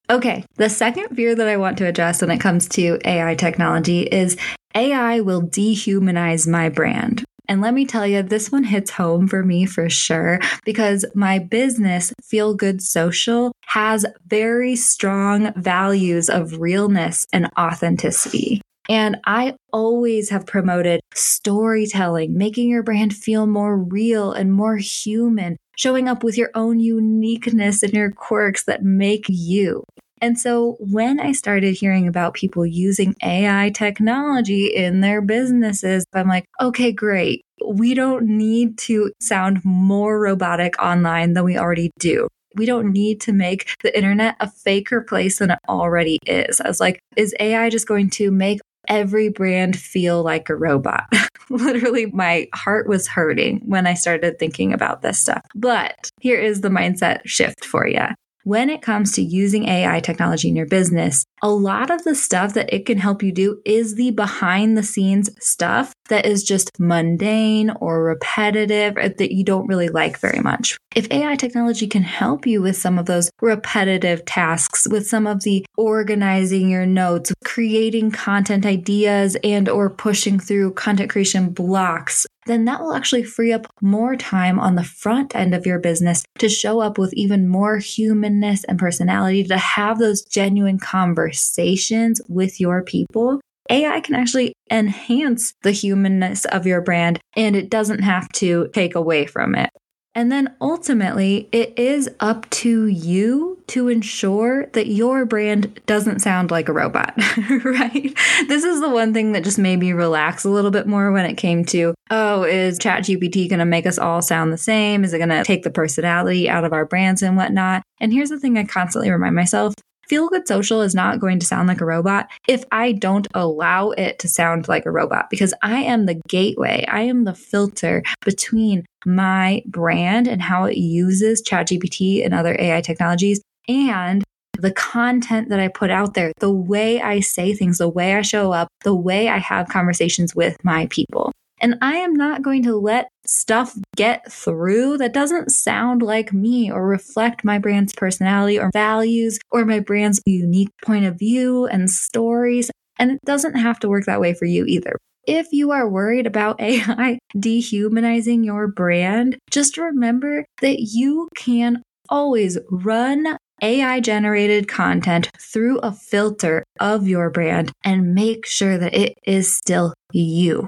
Okay, 0.08 0.46
the 0.58 0.70
second 0.70 1.16
fear 1.16 1.34
that 1.34 1.48
I 1.48 1.58
want 1.58 1.80
to 1.80 1.88
address 1.88 2.22
when 2.22 2.30
it 2.30 2.38
comes 2.38 2.70
to 2.70 3.00
AI 3.04 3.34
technology 3.34 4.02
is 4.02 4.38
AI 4.76 5.22
will 5.22 5.42
dehumanize 5.42 6.48
my 6.48 6.70
brand. 6.70 7.25
And 7.48 7.62
let 7.62 7.74
me 7.74 7.86
tell 7.86 8.06
you, 8.06 8.22
this 8.24 8.52
one 8.52 8.64
hits 8.64 8.92
home 8.92 9.28
for 9.28 9.44
me 9.44 9.66
for 9.66 9.90
sure 9.90 10.40
because 10.64 11.06
my 11.14 11.40
business, 11.40 12.14
Feel 12.24 12.54
Good 12.56 12.82
Social, 12.82 13.52
has 13.68 14.06
very 14.28 14.76
strong 14.76 15.54
values 15.56 16.30
of 16.30 16.60
realness 16.60 17.26
and 17.34 17.50
authenticity. 17.58 18.62
And 18.88 19.18
I 19.26 19.56
always 19.74 20.30
have 20.30 20.46
promoted 20.46 21.02
storytelling, 21.14 22.38
making 22.38 22.70
your 22.70 22.84
brand 22.84 23.16
feel 23.16 23.48
more 23.48 23.78
real 23.78 24.32
and 24.32 24.54
more 24.54 24.78
human, 24.78 25.58
showing 25.76 26.08
up 26.08 26.24
with 26.24 26.38
your 26.38 26.52
own 26.54 26.80
uniqueness 26.80 27.82
and 27.82 27.94
your 27.94 28.12
quirks 28.12 28.66
that 28.66 28.84
make 28.84 29.26
you. 29.28 29.84
And 30.26 30.40
so 30.40 30.76
when 30.80 31.20
I 31.20 31.34
started 31.34 31.76
hearing 31.76 32.08
about 32.08 32.34
people 32.34 32.66
using 32.66 33.14
AI 33.22 33.70
technology 33.76 34.66
in 34.66 35.02
their 35.02 35.22
businesses, 35.22 36.04
I'm 36.16 36.28
like, 36.28 36.46
okay, 36.60 36.92
great. 36.92 37.44
We 37.64 37.94
don't 37.94 38.26
need 38.26 38.80
to 38.80 39.12
sound 39.22 39.64
more 39.64 40.20
robotic 40.20 40.82
online 40.82 41.34
than 41.34 41.44
we 41.44 41.60
already 41.60 41.92
do. 42.00 42.28
We 42.56 42.66
don't 42.66 42.92
need 42.92 43.22
to 43.22 43.34
make 43.34 43.70
the 43.84 43.96
internet 43.96 44.36
a 44.40 44.50
faker 44.50 45.02
place 45.02 45.38
than 45.38 45.52
it 45.52 45.60
already 45.70 46.18
is. 46.26 46.60
I 46.60 46.68
was 46.68 46.80
like, 46.80 47.00
is 47.16 47.36
AI 47.40 47.70
just 47.70 47.88
going 47.88 48.10
to 48.12 48.32
make 48.32 48.62
every 48.88 49.30
brand 49.30 49.78
feel 49.78 50.24
like 50.24 50.50
a 50.50 50.56
robot. 50.56 51.04
Literally, 51.52 52.08
my 52.08 52.48
heart 52.56 52.88
was 52.88 53.08
hurting 53.08 53.62
when 53.64 53.86
I 53.86 53.94
started 53.94 54.40
thinking 54.40 54.74
about 54.74 55.04
this 55.04 55.20
stuff. 55.20 55.44
But 55.54 56.10
here 56.20 56.40
is 56.40 56.62
the 56.62 56.70
mindset 56.70 57.20
shift 57.26 57.64
for 57.64 57.88
you 57.88 58.08
when 58.46 58.70
it 58.70 58.84
comes 58.84 59.12
to 59.12 59.24
using 59.24 59.68
AI 59.68 60.00
technology 60.00 60.48
in 60.48 60.56
your 60.56 60.68
business, 60.68 61.26
a 61.42 61.50
lot 61.50 61.90
of 61.90 62.04
the 62.04 62.14
stuff 62.14 62.54
that 62.54 62.72
it 62.72 62.86
can 62.86 63.00
help 63.00 63.24
you 63.24 63.32
do 63.32 63.60
is 63.66 63.96
the 63.96 64.12
behind 64.12 64.78
the 64.78 64.84
scenes 64.84 65.32
stuff 65.40 65.94
that 66.10 66.28
is 66.28 66.44
just 66.44 66.70
mundane 66.80 67.72
or 67.82 68.04
repetitive 68.04 68.94
that 68.94 69.34
you 69.34 69.44
don't 69.44 69.66
really 69.66 69.90
like 69.90 70.20
very 70.20 70.40
much. 70.40 70.78
If 70.96 71.12
AI 71.12 71.36
technology 71.36 71.88
can 71.88 72.04
help 72.04 72.46
you 72.46 72.62
with 72.62 72.78
some 72.78 73.00
of 73.00 73.08
those 73.08 73.32
repetitive 73.42 74.24
tasks, 74.26 74.88
with 74.90 75.08
some 75.08 75.26
of 75.26 75.42
the 75.42 75.66
organizing 75.76 76.70
your 76.70 76.86
notes, 76.86 77.34
creating 77.44 78.12
content 78.12 78.66
ideas 78.66 79.36
and 79.44 79.68
or 79.68 79.90
pushing 79.90 80.40
through 80.40 80.74
content 80.74 81.10
creation 81.10 81.50
blocks, 81.50 82.28
then 82.46 82.66
that 82.66 82.82
will 82.82 82.94
actually 82.94 83.24
free 83.24 83.52
up 83.52 83.68
more 83.82 84.16
time 84.16 84.60
on 84.60 84.76
the 84.76 84.84
front 84.84 85.36
end 85.36 85.54
of 85.54 85.66
your 85.66 85.80
business 85.80 86.24
to 86.40 86.50
show 86.50 86.80
up 86.80 86.98
with 86.98 87.14
even 87.14 87.48
more 87.48 87.78
humanness 87.78 88.64
and 88.66 88.80
personality, 88.80 89.44
to 89.44 89.58
have 89.58 90.00
those 90.00 90.24
genuine 90.24 90.80
conversations 90.80 92.22
with 92.30 92.60
your 92.60 92.84
people. 92.84 93.42
AI 93.70 94.00
can 94.00 94.16
actually 94.16 94.54
enhance 94.72 95.54
the 95.64 95.72
humanness 95.72 96.46
of 96.46 96.68
your 96.68 96.82
brand 96.82 97.20
and 97.36 97.56
it 97.56 97.70
doesn't 97.70 98.02
have 98.02 98.30
to 98.30 98.70
take 98.74 98.96
away 98.96 99.26
from 99.26 99.56
it. 99.56 99.70
And 100.16 100.32
then 100.32 100.56
ultimately, 100.62 101.50
it 101.52 101.78
is 101.78 102.10
up 102.22 102.50
to 102.52 102.88
you 102.88 103.62
to 103.68 103.90
ensure 103.90 104.68
that 104.68 104.88
your 104.88 105.26
brand 105.26 105.82
doesn't 105.88 106.20
sound 106.20 106.52
like 106.52 106.70
a 106.70 106.74
robot, 106.74 107.14
right? 107.66 108.18
This 108.48 108.64
is 108.64 108.80
the 108.80 108.90
one 108.90 109.14
thing 109.14 109.34
that 109.34 109.44
just 109.44 109.60
made 109.60 109.80
me 109.80 109.92
relax 109.92 110.46
a 110.46 110.50
little 110.50 110.72
bit 110.72 110.88
more 110.88 111.12
when 111.12 111.26
it 111.26 111.36
came 111.36 111.66
to, 111.66 111.94
oh, 112.12 112.44
is 112.44 112.80
ChatGPT 112.80 113.50
going 113.50 113.60
to 113.60 113.66
make 113.66 113.86
us 113.86 114.00
all 114.00 114.22
sound 114.22 114.54
the 114.54 114.58
same? 114.58 115.04
Is 115.04 115.14
it 115.14 115.18
going 115.18 115.30
to 115.30 115.44
take 115.44 115.64
the 115.64 115.70
personality 115.70 116.48
out 116.48 116.64
of 116.64 116.72
our 116.72 116.86
brands 116.86 117.22
and 117.22 117.36
whatnot? 117.36 117.84
And 118.00 118.14
here's 118.14 118.30
the 118.30 118.40
thing 118.40 118.58
I 118.58 118.64
constantly 118.64 119.12
remind 119.12 119.36
myself 119.36 119.74
Feel 120.08 120.30
Good 120.30 120.48
Social 120.48 120.82
is 120.82 120.94
not 120.94 121.20
going 121.20 121.40
to 121.40 121.46
sound 121.46 121.68
like 121.68 121.82
a 121.82 121.86
robot 121.86 122.30
if 122.48 122.64
I 122.72 122.92
don't 122.92 123.28
allow 123.34 123.90
it 123.92 124.20
to 124.20 124.28
sound 124.28 124.68
like 124.68 124.86
a 124.86 124.92
robot 124.92 125.30
because 125.30 125.54
I 125.64 125.80
am 125.80 126.06
the 126.06 126.22
gateway. 126.28 126.86
I 126.88 127.02
am 127.02 127.24
the 127.24 127.34
filter 127.34 128.04
between 128.24 128.86
my 129.06 129.64
brand 129.66 130.28
and 130.28 130.42
how 130.42 130.66
it 130.66 130.78
uses 130.78 131.42
ChatGPT 131.42 132.24
and 132.24 132.34
other 132.34 132.56
AI 132.60 132.82
technologies 132.82 133.42
and 133.68 134.24
the 134.60 134.72
content 134.72 135.50
that 135.50 135.60
I 135.60 135.68
put 135.68 135.90
out 135.90 136.14
there, 136.14 136.32
the 136.40 136.52
way 136.52 137.02
I 137.02 137.20
say 137.20 137.54
things, 137.54 137.78
the 137.78 137.90
way 137.90 138.16
I 138.16 138.22
show 138.22 138.52
up, 138.52 138.70
the 138.84 138.96
way 138.96 139.28
I 139.28 139.38
have 139.38 139.68
conversations 139.68 140.36
with 140.36 140.64
my 140.64 140.88
people. 140.88 141.32
And 141.60 141.78
I 141.82 141.96
am 141.96 142.14
not 142.14 142.42
going 142.42 142.64
to 142.64 142.76
let 142.76 143.10
stuff 143.30 143.78
get 143.96 144.32
through 144.32 144.98
that 144.98 145.14
doesn't 145.14 145.52
sound 145.52 146.02
like 146.02 146.34
me 146.34 146.72
or 146.72 146.88
reflect 146.88 147.44
my 147.44 147.58
brand's 147.58 147.94
personality 147.94 148.60
or 148.60 148.70
values 148.74 149.40
or 149.52 149.66
my 149.66 149.80
brand's 149.80 150.22
unique 150.26 150.72
point 150.84 151.06
of 151.06 151.18
view 151.18 151.66
and 151.66 151.90
stories. 151.90 152.70
And 152.98 153.12
it 153.12 153.20
doesn't 153.26 153.56
have 153.56 153.80
to 153.80 153.90
work 153.90 154.06
that 154.06 154.22
way 154.22 154.34
for 154.34 154.46
you 154.46 154.66
either. 154.66 154.98
If 155.28 155.48
you 155.52 155.72
are 155.72 155.90
worried 155.90 156.28
about 156.28 156.62
AI 156.62 157.20
dehumanizing 157.38 158.44
your 158.44 158.68
brand, 158.68 159.38
just 159.50 159.78
remember 159.78 160.46
that 160.62 160.80
you 160.80 161.28
can 161.36 161.82
always 162.10 162.58
run 162.70 163.38
AI 163.62 164.00
generated 164.02 164.68
content 164.68 165.30
through 165.40 165.80
a 165.80 165.92
filter 165.92 166.64
of 166.80 167.08
your 167.08 167.30
brand 167.30 167.72
and 167.84 168.14
make 168.14 168.46
sure 168.46 168.78
that 168.78 168.94
it 168.94 169.14
is 169.26 169.56
still 169.56 169.94
you. 170.12 170.68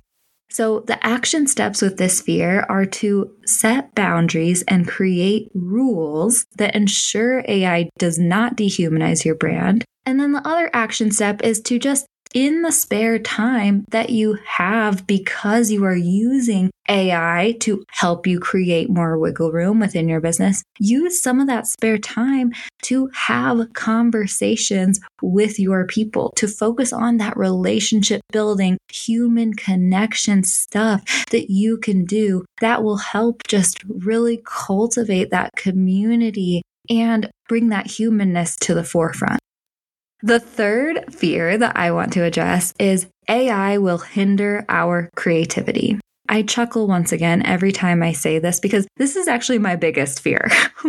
So, 0.50 0.82
the 0.82 1.04
action 1.06 1.48
steps 1.48 1.82
with 1.82 1.98
this 1.98 2.22
fear 2.22 2.66
are 2.70 2.86
to 2.86 3.32
set 3.46 3.94
boundaries 3.96 4.64
and 4.68 4.88
create 4.88 5.50
rules 5.54 6.46
that 6.58 6.76
ensure 6.76 7.44
AI 7.48 7.90
does 7.98 8.18
not 8.18 8.56
dehumanize 8.56 9.26
your 9.26 9.36
brand. 9.36 9.84
And 10.06 10.20
then 10.20 10.32
the 10.32 10.48
other 10.48 10.70
action 10.74 11.12
step 11.12 11.44
is 11.44 11.60
to 11.62 11.78
just 11.78 12.06
in 12.38 12.62
the 12.62 12.72
spare 12.72 13.18
time 13.18 13.84
that 13.90 14.12
you 14.12 14.38
have 14.46 15.08
because 15.08 15.72
you 15.72 15.84
are 15.84 15.96
using 15.96 16.70
AI 16.88 17.58
to 17.62 17.84
help 17.90 18.28
you 18.28 18.40
create 18.40 18.92
more 18.92 19.18
wiggle 19.18 19.52
room 19.52 19.80
within 19.80 20.08
your 20.08 20.22
business, 20.22 20.62
use 20.78 21.20
some 21.20 21.40
of 21.40 21.48
that 21.48 21.66
spare 21.66 21.98
time 21.98 22.52
to 22.84 23.10
have 23.16 23.74
conversations 23.74 25.00
with 25.20 25.58
your 25.58 25.88
people, 25.88 26.32
to 26.36 26.48
focus 26.48 26.94
on 26.94 27.18
that 27.18 27.36
relationship 27.36 28.22
building, 28.32 28.78
human 28.92 29.56
connection 29.56 30.44
stuff 30.44 31.02
that 31.32 31.50
you 31.50 31.80
can 31.80 32.06
do 32.06 32.46
that 32.62 32.84
will 32.84 32.98
help 32.98 33.42
just 33.48 33.84
really 33.86 34.44
cultivate 34.46 35.32
that 35.32 35.50
community 35.56 36.62
and 36.88 37.32
bring 37.50 37.70
that 37.70 37.88
humanness 37.88 38.56
to 38.58 38.76
the 38.76 38.84
forefront. 38.84 39.40
The 40.24 40.40
third 40.40 41.14
fear 41.14 41.60
that 41.60 41.78
I 41.78 41.92
want 41.92 42.14
to 42.14 42.24
address 42.24 42.74
is 42.80 43.06
AI 43.30 43.78
will 43.78 44.00
hinder 44.00 44.66
our 44.68 45.12
creativity. 45.16 46.00
I 46.30 46.42
chuckle 46.42 46.88
once 46.88 47.12
again 47.12 47.46
every 47.46 47.72
time 47.72 48.04
I 48.04 48.12
say 48.12 48.38
this 48.38 48.60
because 48.60 48.88
this 48.98 49.16
is 49.16 49.28
actually 49.28 49.60
my 49.60 49.76
biggest 49.76 50.20
fear. 50.20 50.50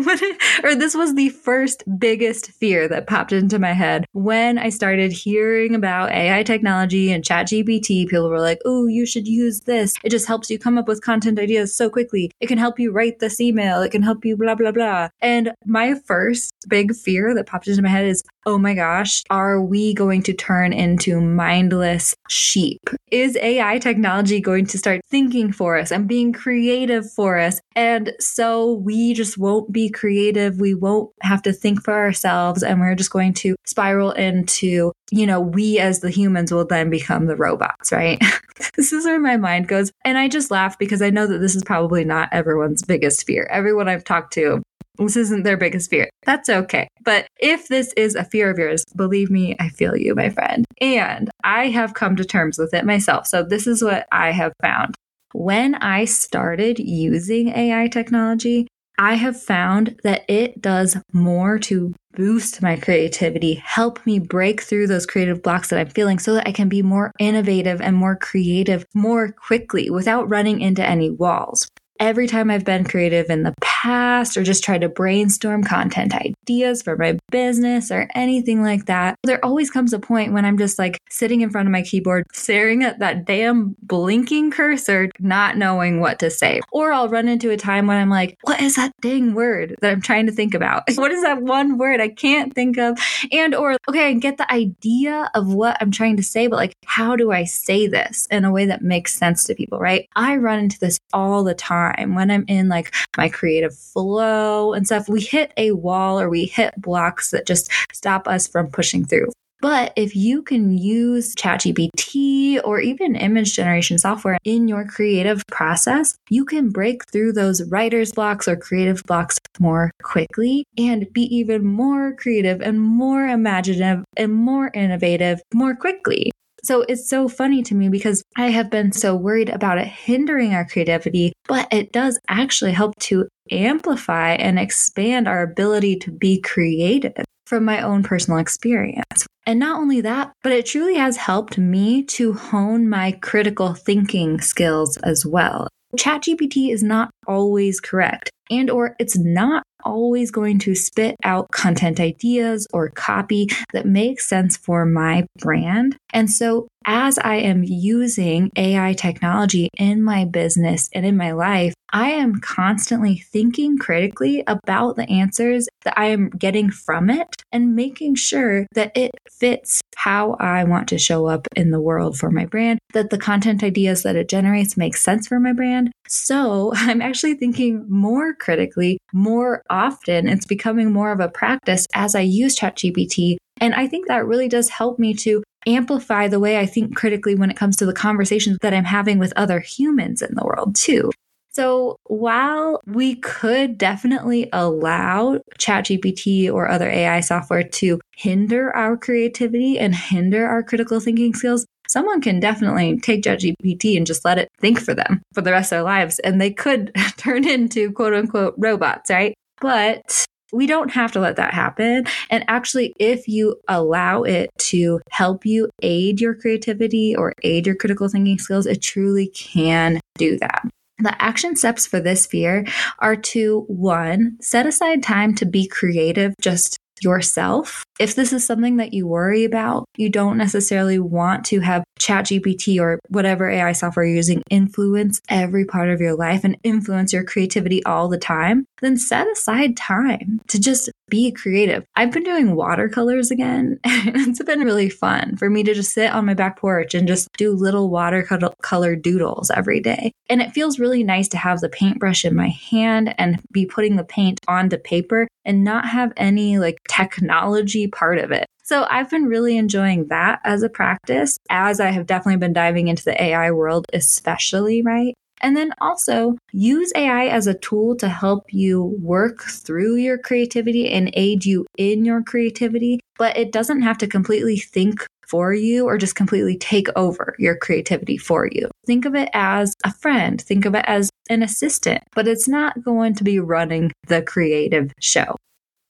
or 0.64 0.74
this 0.74 0.94
was 0.94 1.14
the 1.14 1.28
first 1.28 1.84
biggest 1.98 2.50
fear 2.52 2.88
that 2.88 3.06
popped 3.06 3.32
into 3.32 3.58
my 3.58 3.72
head 3.72 4.04
when 4.12 4.58
I 4.58 4.70
started 4.70 5.12
hearing 5.12 5.74
about 5.74 6.10
AI 6.10 6.42
technology 6.42 7.12
and 7.12 7.24
ChatGPT. 7.24 8.08
People 8.08 8.28
were 8.28 8.40
like, 8.40 8.58
oh, 8.64 8.86
you 8.86 9.06
should 9.06 9.28
use 9.28 9.60
this. 9.60 9.94
It 10.02 10.10
just 10.10 10.26
helps 10.26 10.50
you 10.50 10.58
come 10.58 10.76
up 10.76 10.88
with 10.88 11.04
content 11.04 11.38
ideas 11.38 11.74
so 11.74 11.88
quickly. 11.88 12.30
It 12.40 12.48
can 12.48 12.58
help 12.58 12.80
you 12.80 12.90
write 12.90 13.20
this 13.20 13.40
email. 13.40 13.80
It 13.82 13.92
can 13.92 14.02
help 14.02 14.24
you 14.24 14.36
blah, 14.36 14.56
blah, 14.56 14.72
blah. 14.72 15.08
And 15.20 15.52
my 15.64 15.94
first 16.06 16.52
big 16.68 16.94
fear 16.94 17.34
that 17.34 17.46
popped 17.46 17.68
into 17.68 17.82
my 17.82 17.88
head 17.88 18.06
is, 18.06 18.22
oh 18.44 18.58
my 18.58 18.74
gosh, 18.74 19.22
are 19.30 19.60
we 19.60 19.94
going 19.94 20.22
to 20.22 20.32
turn 20.32 20.72
into 20.72 21.20
mindless 21.20 22.14
sheep? 22.28 22.80
Is 23.10 23.36
AI 23.36 23.78
technology 23.78 24.40
going 24.40 24.66
to 24.66 24.78
start 24.78 25.00
thinking 25.28 25.52
for 25.52 25.76
us 25.76 25.90
and 25.90 26.08
being 26.08 26.32
creative 26.32 27.10
for 27.12 27.38
us? 27.38 27.60
And 27.76 28.12
so 28.18 28.72
we 28.72 29.12
just 29.12 29.36
won't 29.36 29.70
be 29.70 29.90
creative. 29.90 30.60
We 30.60 30.74
won't 30.74 31.10
have 31.20 31.42
to 31.42 31.52
think 31.52 31.84
for 31.84 31.92
ourselves. 31.92 32.62
And 32.62 32.80
we're 32.80 32.94
just 32.94 33.10
going 33.10 33.34
to 33.34 33.56
spiral 33.66 34.12
into, 34.12 34.92
you 35.10 35.26
know, 35.26 35.40
we 35.40 35.78
as 35.78 36.00
the 36.00 36.10
humans 36.10 36.52
will 36.52 36.66
then 36.66 36.90
become 36.90 37.26
the 37.26 37.36
robots, 37.36 37.92
right? 37.92 38.18
this 38.76 38.92
is 38.92 39.04
where 39.04 39.20
my 39.20 39.36
mind 39.36 39.68
goes. 39.68 39.92
And 40.04 40.16
I 40.16 40.28
just 40.28 40.50
laugh 40.50 40.78
because 40.78 41.02
I 41.02 41.10
know 41.10 41.26
that 41.26 41.38
this 41.38 41.54
is 41.54 41.64
probably 41.64 42.04
not 42.04 42.30
everyone's 42.32 42.82
biggest 42.82 43.26
fear. 43.26 43.46
Everyone 43.50 43.88
I've 43.88 44.04
talked 44.04 44.32
to 44.34 44.62
this 44.98 45.16
isn't 45.16 45.44
their 45.44 45.56
biggest 45.56 45.90
fear. 45.90 46.08
That's 46.24 46.48
okay. 46.48 46.88
But 47.04 47.28
if 47.38 47.68
this 47.68 47.92
is 47.96 48.14
a 48.14 48.24
fear 48.24 48.50
of 48.50 48.58
yours, 48.58 48.84
believe 48.96 49.30
me, 49.30 49.56
I 49.60 49.68
feel 49.68 49.96
you, 49.96 50.14
my 50.14 50.30
friend. 50.30 50.64
And 50.80 51.30
I 51.44 51.68
have 51.68 51.94
come 51.94 52.16
to 52.16 52.24
terms 52.24 52.58
with 52.58 52.74
it 52.74 52.84
myself. 52.84 53.26
So 53.26 53.42
this 53.42 53.66
is 53.66 53.82
what 53.82 54.06
I 54.10 54.32
have 54.32 54.52
found. 54.60 54.96
When 55.32 55.74
I 55.74 56.06
started 56.06 56.78
using 56.78 57.48
AI 57.48 57.88
technology, 57.88 58.66
I 58.98 59.14
have 59.14 59.40
found 59.40 60.00
that 60.02 60.24
it 60.28 60.60
does 60.60 60.96
more 61.12 61.58
to 61.60 61.94
boost 62.14 62.62
my 62.62 62.76
creativity, 62.76 63.54
help 63.54 64.04
me 64.04 64.18
break 64.18 64.60
through 64.62 64.88
those 64.88 65.06
creative 65.06 65.42
blocks 65.42 65.68
that 65.68 65.78
I'm 65.78 65.90
feeling 65.90 66.18
so 66.18 66.34
that 66.34 66.48
I 66.48 66.52
can 66.52 66.68
be 66.68 66.82
more 66.82 67.12
innovative 67.20 67.80
and 67.80 67.96
more 67.96 68.16
creative 68.16 68.84
more 68.94 69.30
quickly 69.30 69.88
without 69.88 70.28
running 70.28 70.60
into 70.60 70.84
any 70.84 71.10
walls 71.10 71.68
every 72.00 72.26
time 72.26 72.50
I've 72.50 72.64
been 72.64 72.84
creative 72.84 73.30
in 73.30 73.42
the 73.42 73.54
past 73.60 74.36
or 74.36 74.42
just 74.42 74.64
tried 74.64 74.82
to 74.82 74.88
brainstorm 74.88 75.64
content 75.64 76.14
ideas 76.14 76.82
for 76.82 76.96
my 76.96 77.18
business 77.30 77.90
or 77.90 78.08
anything 78.14 78.62
like 78.62 78.86
that, 78.86 79.16
there 79.24 79.44
always 79.44 79.70
comes 79.70 79.92
a 79.92 79.98
point 79.98 80.32
when 80.32 80.44
I'm 80.44 80.58
just 80.58 80.78
like 80.78 80.98
sitting 81.08 81.40
in 81.40 81.50
front 81.50 81.68
of 81.68 81.72
my 81.72 81.82
keyboard, 81.82 82.26
staring 82.32 82.82
at 82.82 82.98
that 82.98 83.24
damn 83.24 83.76
blinking 83.82 84.50
cursor, 84.50 85.10
not 85.18 85.56
knowing 85.56 86.00
what 86.00 86.18
to 86.20 86.30
say. 86.30 86.60
Or 86.72 86.92
I'll 86.92 87.08
run 87.08 87.28
into 87.28 87.50
a 87.50 87.56
time 87.56 87.86
when 87.86 87.96
I'm 87.96 88.10
like, 88.10 88.36
what 88.42 88.60
is 88.60 88.76
that 88.76 88.92
dang 89.00 89.34
word 89.34 89.74
that 89.80 89.92
I'm 89.92 90.02
trying 90.02 90.26
to 90.26 90.32
think 90.32 90.54
about? 90.54 90.84
what 90.94 91.12
is 91.12 91.22
that 91.22 91.42
one 91.42 91.78
word 91.78 92.00
I 92.00 92.08
can't 92.08 92.54
think 92.54 92.78
of? 92.78 92.98
And, 93.32 93.54
or, 93.54 93.76
okay, 93.88 94.08
I 94.08 94.12
get 94.14 94.38
the 94.38 94.50
idea 94.52 95.30
of 95.34 95.52
what 95.52 95.76
I'm 95.80 95.90
trying 95.90 96.16
to 96.16 96.22
say, 96.22 96.46
but 96.46 96.56
like, 96.56 96.74
how 96.84 97.16
do 97.16 97.32
I 97.32 97.44
say 97.44 97.86
this 97.86 98.26
in 98.30 98.44
a 98.44 98.52
way 98.52 98.66
that 98.66 98.82
makes 98.82 99.14
sense 99.14 99.44
to 99.44 99.54
people, 99.54 99.78
right? 99.78 100.08
I 100.16 100.36
run 100.36 100.58
into 100.58 100.78
this 100.78 100.98
all 101.12 101.44
the 101.44 101.54
time 101.54 101.87
time 101.96 102.14
when 102.14 102.30
I'm 102.30 102.44
in 102.48 102.68
like 102.68 102.94
my 103.16 103.28
creative 103.28 103.76
flow 103.76 104.72
and 104.72 104.86
stuff, 104.86 105.08
we 105.08 105.20
hit 105.20 105.52
a 105.56 105.72
wall 105.72 106.20
or 106.20 106.28
we 106.28 106.46
hit 106.46 106.80
blocks 106.80 107.30
that 107.30 107.46
just 107.46 107.70
stop 107.92 108.28
us 108.28 108.46
from 108.46 108.68
pushing 108.68 109.04
through. 109.04 109.30
But 109.60 109.92
if 109.96 110.14
you 110.14 110.42
can 110.42 110.78
use 110.78 111.34
ChatGPT 111.34 112.60
or 112.62 112.78
even 112.78 113.16
image 113.16 113.56
generation 113.56 113.98
software 113.98 114.38
in 114.44 114.68
your 114.68 114.84
creative 114.84 115.42
process, 115.50 116.14
you 116.30 116.44
can 116.44 116.70
break 116.70 117.04
through 117.10 117.32
those 117.32 117.64
writer's 117.64 118.12
blocks 118.12 118.46
or 118.46 118.54
creative 118.54 119.02
blocks 119.04 119.36
more 119.58 119.90
quickly 120.02 120.64
and 120.76 121.12
be 121.12 121.22
even 121.34 121.64
more 121.64 122.14
creative 122.14 122.60
and 122.60 122.80
more 122.80 123.26
imaginative 123.26 124.04
and 124.16 124.32
more 124.32 124.70
innovative 124.74 125.40
more 125.52 125.74
quickly. 125.74 126.30
So 126.64 126.82
it's 126.82 127.08
so 127.08 127.28
funny 127.28 127.62
to 127.62 127.74
me 127.74 127.88
because 127.88 128.22
I 128.36 128.48
have 128.48 128.70
been 128.70 128.92
so 128.92 129.14
worried 129.14 129.48
about 129.48 129.78
it 129.78 129.86
hindering 129.86 130.54
our 130.54 130.64
creativity, 130.64 131.32
but 131.46 131.68
it 131.72 131.92
does 131.92 132.18
actually 132.28 132.72
help 132.72 132.94
to 133.00 133.28
amplify 133.50 134.32
and 134.32 134.58
expand 134.58 135.28
our 135.28 135.42
ability 135.42 135.96
to 135.96 136.10
be 136.10 136.40
creative 136.40 137.24
from 137.46 137.64
my 137.64 137.80
own 137.80 138.02
personal 138.02 138.38
experience. 138.38 139.26
And 139.46 139.58
not 139.58 139.80
only 139.80 140.02
that, 140.02 140.32
but 140.42 140.52
it 140.52 140.66
truly 140.66 140.96
has 140.96 141.16
helped 141.16 141.56
me 141.56 142.02
to 142.04 142.34
hone 142.34 142.88
my 142.88 143.12
critical 143.12 143.72
thinking 143.72 144.40
skills 144.40 144.98
as 144.98 145.24
well. 145.24 145.68
ChatGPT 145.96 146.70
is 146.70 146.82
not 146.82 147.10
always 147.26 147.80
correct 147.80 148.30
and 148.50 148.68
or 148.68 148.94
it's 148.98 149.16
not 149.16 149.62
always 149.84 150.30
going 150.30 150.58
to 150.60 150.74
spit 150.74 151.16
out 151.24 151.50
content 151.52 152.00
ideas 152.00 152.66
or 152.72 152.90
copy 152.90 153.48
that 153.72 153.86
makes 153.86 154.28
sense 154.28 154.56
for 154.56 154.84
my 154.84 155.26
brand. 155.38 155.96
And 156.12 156.30
so 156.30 156.68
as 156.84 157.18
I 157.18 157.36
am 157.36 157.64
using 157.64 158.50
AI 158.56 158.94
technology 158.94 159.68
in 159.76 160.02
my 160.02 160.24
business 160.24 160.88
and 160.94 161.04
in 161.04 161.16
my 161.16 161.32
life, 161.32 161.74
I 161.92 162.10
am 162.10 162.40
constantly 162.40 163.18
thinking 163.18 163.78
critically 163.78 164.42
about 164.46 164.96
the 164.96 165.08
answers 165.10 165.68
that 165.84 165.98
I 165.98 166.06
am 166.06 166.30
getting 166.30 166.70
from 166.70 167.10
it 167.10 167.28
and 167.52 167.74
making 167.74 168.14
sure 168.14 168.66
that 168.74 168.96
it 168.96 169.10
fits 169.30 169.80
how 169.96 170.36
I 170.38 170.64
want 170.64 170.88
to 170.88 170.98
show 170.98 171.26
up 171.26 171.46
in 171.56 171.70
the 171.70 171.80
world 171.80 172.18
for 172.18 172.30
my 172.30 172.46
brand, 172.46 172.78
that 172.92 173.10
the 173.10 173.18
content 173.18 173.62
ideas 173.62 174.02
that 174.02 174.16
it 174.16 174.28
generates 174.28 174.76
make 174.76 174.96
sense 174.96 175.26
for 175.26 175.40
my 175.40 175.52
brand. 175.52 175.90
So 176.08 176.72
I'm 176.76 177.00
actually 177.00 177.34
thinking 177.34 177.84
more 177.88 178.34
critically 178.34 178.98
more 179.12 179.62
often. 179.70 180.28
It's 180.28 180.46
becoming 180.46 180.92
more 180.92 181.12
of 181.12 181.20
a 181.20 181.28
practice 181.28 181.86
as 181.94 182.14
I 182.14 182.20
use 182.20 182.58
ChatGPT. 182.58 183.36
And 183.60 183.74
I 183.74 183.86
think 183.88 184.08
that 184.08 184.26
really 184.26 184.48
does 184.48 184.68
help 184.68 184.98
me 184.98 185.14
to 185.14 185.42
amplify 185.66 186.28
the 186.28 186.40
way 186.40 186.58
I 186.58 186.66
think 186.66 186.96
critically 186.96 187.34
when 187.34 187.50
it 187.50 187.56
comes 187.56 187.76
to 187.76 187.86
the 187.86 187.92
conversations 187.92 188.58
that 188.62 188.72
I'm 188.72 188.84
having 188.84 189.18
with 189.18 189.32
other 189.36 189.60
humans 189.60 190.22
in 190.22 190.34
the 190.34 190.44
world, 190.44 190.74
too. 190.76 191.10
So 191.50 191.96
while 192.04 192.80
we 192.86 193.16
could 193.16 193.78
definitely 193.78 194.48
allow 194.52 195.40
ChatGPT 195.58 196.52
or 196.52 196.68
other 196.68 196.88
AI 196.88 197.18
software 197.18 197.64
to 197.64 198.00
hinder 198.16 198.70
our 198.76 198.96
creativity 198.96 199.76
and 199.76 199.92
hinder 199.92 200.46
our 200.46 200.62
critical 200.62 201.00
thinking 201.00 201.34
skills, 201.34 201.66
someone 201.88 202.20
can 202.20 202.40
definitely 202.40 202.98
take 203.00 203.22
ChatGPT 203.22 203.96
and 203.96 204.06
just 204.06 204.24
let 204.24 204.38
it 204.38 204.48
think 204.60 204.80
for 204.80 204.94
them 204.94 205.22
for 205.34 205.40
the 205.40 205.52
rest 205.52 205.72
of 205.72 205.76
their 205.76 205.82
lives. 205.82 206.18
And 206.20 206.40
they 206.40 206.52
could 206.52 206.92
turn 207.16 207.46
into 207.46 207.92
quote 207.92 208.14
unquote 208.14 208.54
robots, 208.58 209.10
right? 209.10 209.34
But 209.60 210.26
we 210.52 210.66
don't 210.66 210.90
have 210.90 211.12
to 211.12 211.20
let 211.20 211.36
that 211.36 211.52
happen. 211.52 212.06
And 212.30 212.44
actually, 212.48 212.94
if 212.98 213.28
you 213.28 213.56
allow 213.68 214.22
it 214.22 214.50
to 214.58 215.00
help 215.10 215.44
you 215.44 215.68
aid 215.82 216.20
your 216.20 216.34
creativity 216.34 217.14
or 217.14 217.32
aid 217.42 217.66
your 217.66 217.76
critical 217.76 218.08
thinking 218.08 218.38
skills, 218.38 218.66
it 218.66 218.80
truly 218.80 219.28
can 219.28 220.00
do 220.16 220.38
that. 220.38 220.62
The 221.00 221.22
action 221.22 221.54
steps 221.54 221.86
for 221.86 222.00
this 222.00 222.26
fear 222.26 222.64
are 222.98 223.14
to 223.14 223.64
one, 223.68 224.36
set 224.40 224.66
aside 224.66 225.02
time 225.02 225.34
to 225.36 225.46
be 225.46 225.68
creative 225.68 226.34
just 226.40 226.76
yourself. 227.02 227.84
If 227.98 228.14
this 228.14 228.32
is 228.32 228.46
something 228.46 228.76
that 228.76 228.92
you 228.92 229.06
worry 229.06 229.44
about, 229.44 229.84
you 229.96 230.08
don't 230.08 230.36
necessarily 230.36 230.98
want 230.98 231.44
to 231.46 231.60
have 231.60 231.84
ChatGPT 232.00 232.80
or 232.80 233.00
whatever 233.08 233.48
AI 233.48 233.72
software 233.72 234.06
you're 234.06 234.16
using 234.16 234.42
influence 234.50 235.20
every 235.28 235.64
part 235.64 235.90
of 235.90 236.00
your 236.00 236.14
life 236.14 236.44
and 236.44 236.56
influence 236.62 237.12
your 237.12 237.24
creativity 237.24 237.84
all 237.84 238.08
the 238.08 238.18
time, 238.18 238.66
then 238.80 238.96
set 238.96 239.26
aside 239.26 239.76
time 239.76 240.40
to 240.48 240.60
just 240.60 240.90
be 241.08 241.32
creative. 241.32 241.84
I've 241.96 242.12
been 242.12 242.22
doing 242.22 242.54
watercolors 242.54 243.30
again, 243.30 243.78
it's 243.84 244.42
been 244.42 244.60
really 244.60 244.90
fun 244.90 245.36
for 245.36 245.50
me 245.50 245.62
to 245.64 245.74
just 245.74 245.92
sit 245.92 246.12
on 246.12 246.26
my 246.26 246.34
back 246.34 246.58
porch 246.58 246.94
and 246.94 247.08
just 247.08 247.28
do 247.36 247.52
little 247.52 247.90
watercolor 247.90 248.96
doodles 248.96 249.50
every 249.50 249.80
day. 249.80 250.12
And 250.28 250.42
it 250.42 250.52
feels 250.52 250.78
really 250.78 251.04
nice 251.04 251.28
to 251.28 251.38
have 251.38 251.60
the 251.60 251.68
paintbrush 251.68 252.24
in 252.24 252.34
my 252.34 252.48
hand 252.48 253.14
and 253.18 253.40
be 253.52 253.66
putting 253.66 253.96
the 253.96 254.04
paint 254.04 254.40
onto 254.48 254.78
paper 254.78 255.28
and 255.44 255.64
not 255.64 255.88
have 255.88 256.12
any 256.16 256.58
like 256.58 256.78
technology 256.88 257.86
part 257.86 258.18
of 258.18 258.30
it. 258.30 258.46
So 258.68 258.86
I've 258.90 259.08
been 259.08 259.24
really 259.24 259.56
enjoying 259.56 260.08
that 260.08 260.40
as 260.44 260.62
a 260.62 260.68
practice 260.68 261.38
as 261.48 261.80
I 261.80 261.90
have 261.90 262.06
definitely 262.06 262.36
been 262.36 262.52
diving 262.52 262.88
into 262.88 263.02
the 263.02 263.22
AI 263.22 263.50
world, 263.50 263.86
especially, 263.94 264.82
right? 264.82 265.14
And 265.40 265.56
then 265.56 265.72
also 265.80 266.36
use 266.52 266.92
AI 266.96 267.26
as 267.26 267.46
a 267.46 267.54
tool 267.54 267.96
to 267.96 268.08
help 268.08 268.52
you 268.52 268.96
work 269.00 269.42
through 269.42 269.96
your 269.96 270.18
creativity 270.18 270.90
and 270.90 271.10
aid 271.14 271.44
you 271.44 271.66
in 271.76 272.04
your 272.04 272.22
creativity, 272.22 273.00
but 273.18 273.36
it 273.36 273.52
doesn't 273.52 273.82
have 273.82 273.98
to 273.98 274.06
completely 274.06 274.56
think 274.58 275.06
for 275.28 275.52
you 275.52 275.84
or 275.84 275.98
just 275.98 276.14
completely 276.14 276.56
take 276.56 276.88
over 276.96 277.34
your 277.38 277.54
creativity 277.56 278.16
for 278.16 278.48
you. 278.50 278.68
Think 278.86 279.04
of 279.04 279.14
it 279.14 279.28
as 279.34 279.74
a 279.84 279.92
friend, 279.92 280.40
think 280.40 280.64
of 280.64 280.74
it 280.74 280.84
as 280.86 281.10
an 281.28 281.42
assistant, 281.42 282.02
but 282.14 282.26
it's 282.26 282.48
not 282.48 282.82
going 282.82 283.14
to 283.14 283.24
be 283.24 283.38
running 283.38 283.92
the 284.06 284.22
creative 284.22 284.92
show. 285.00 285.36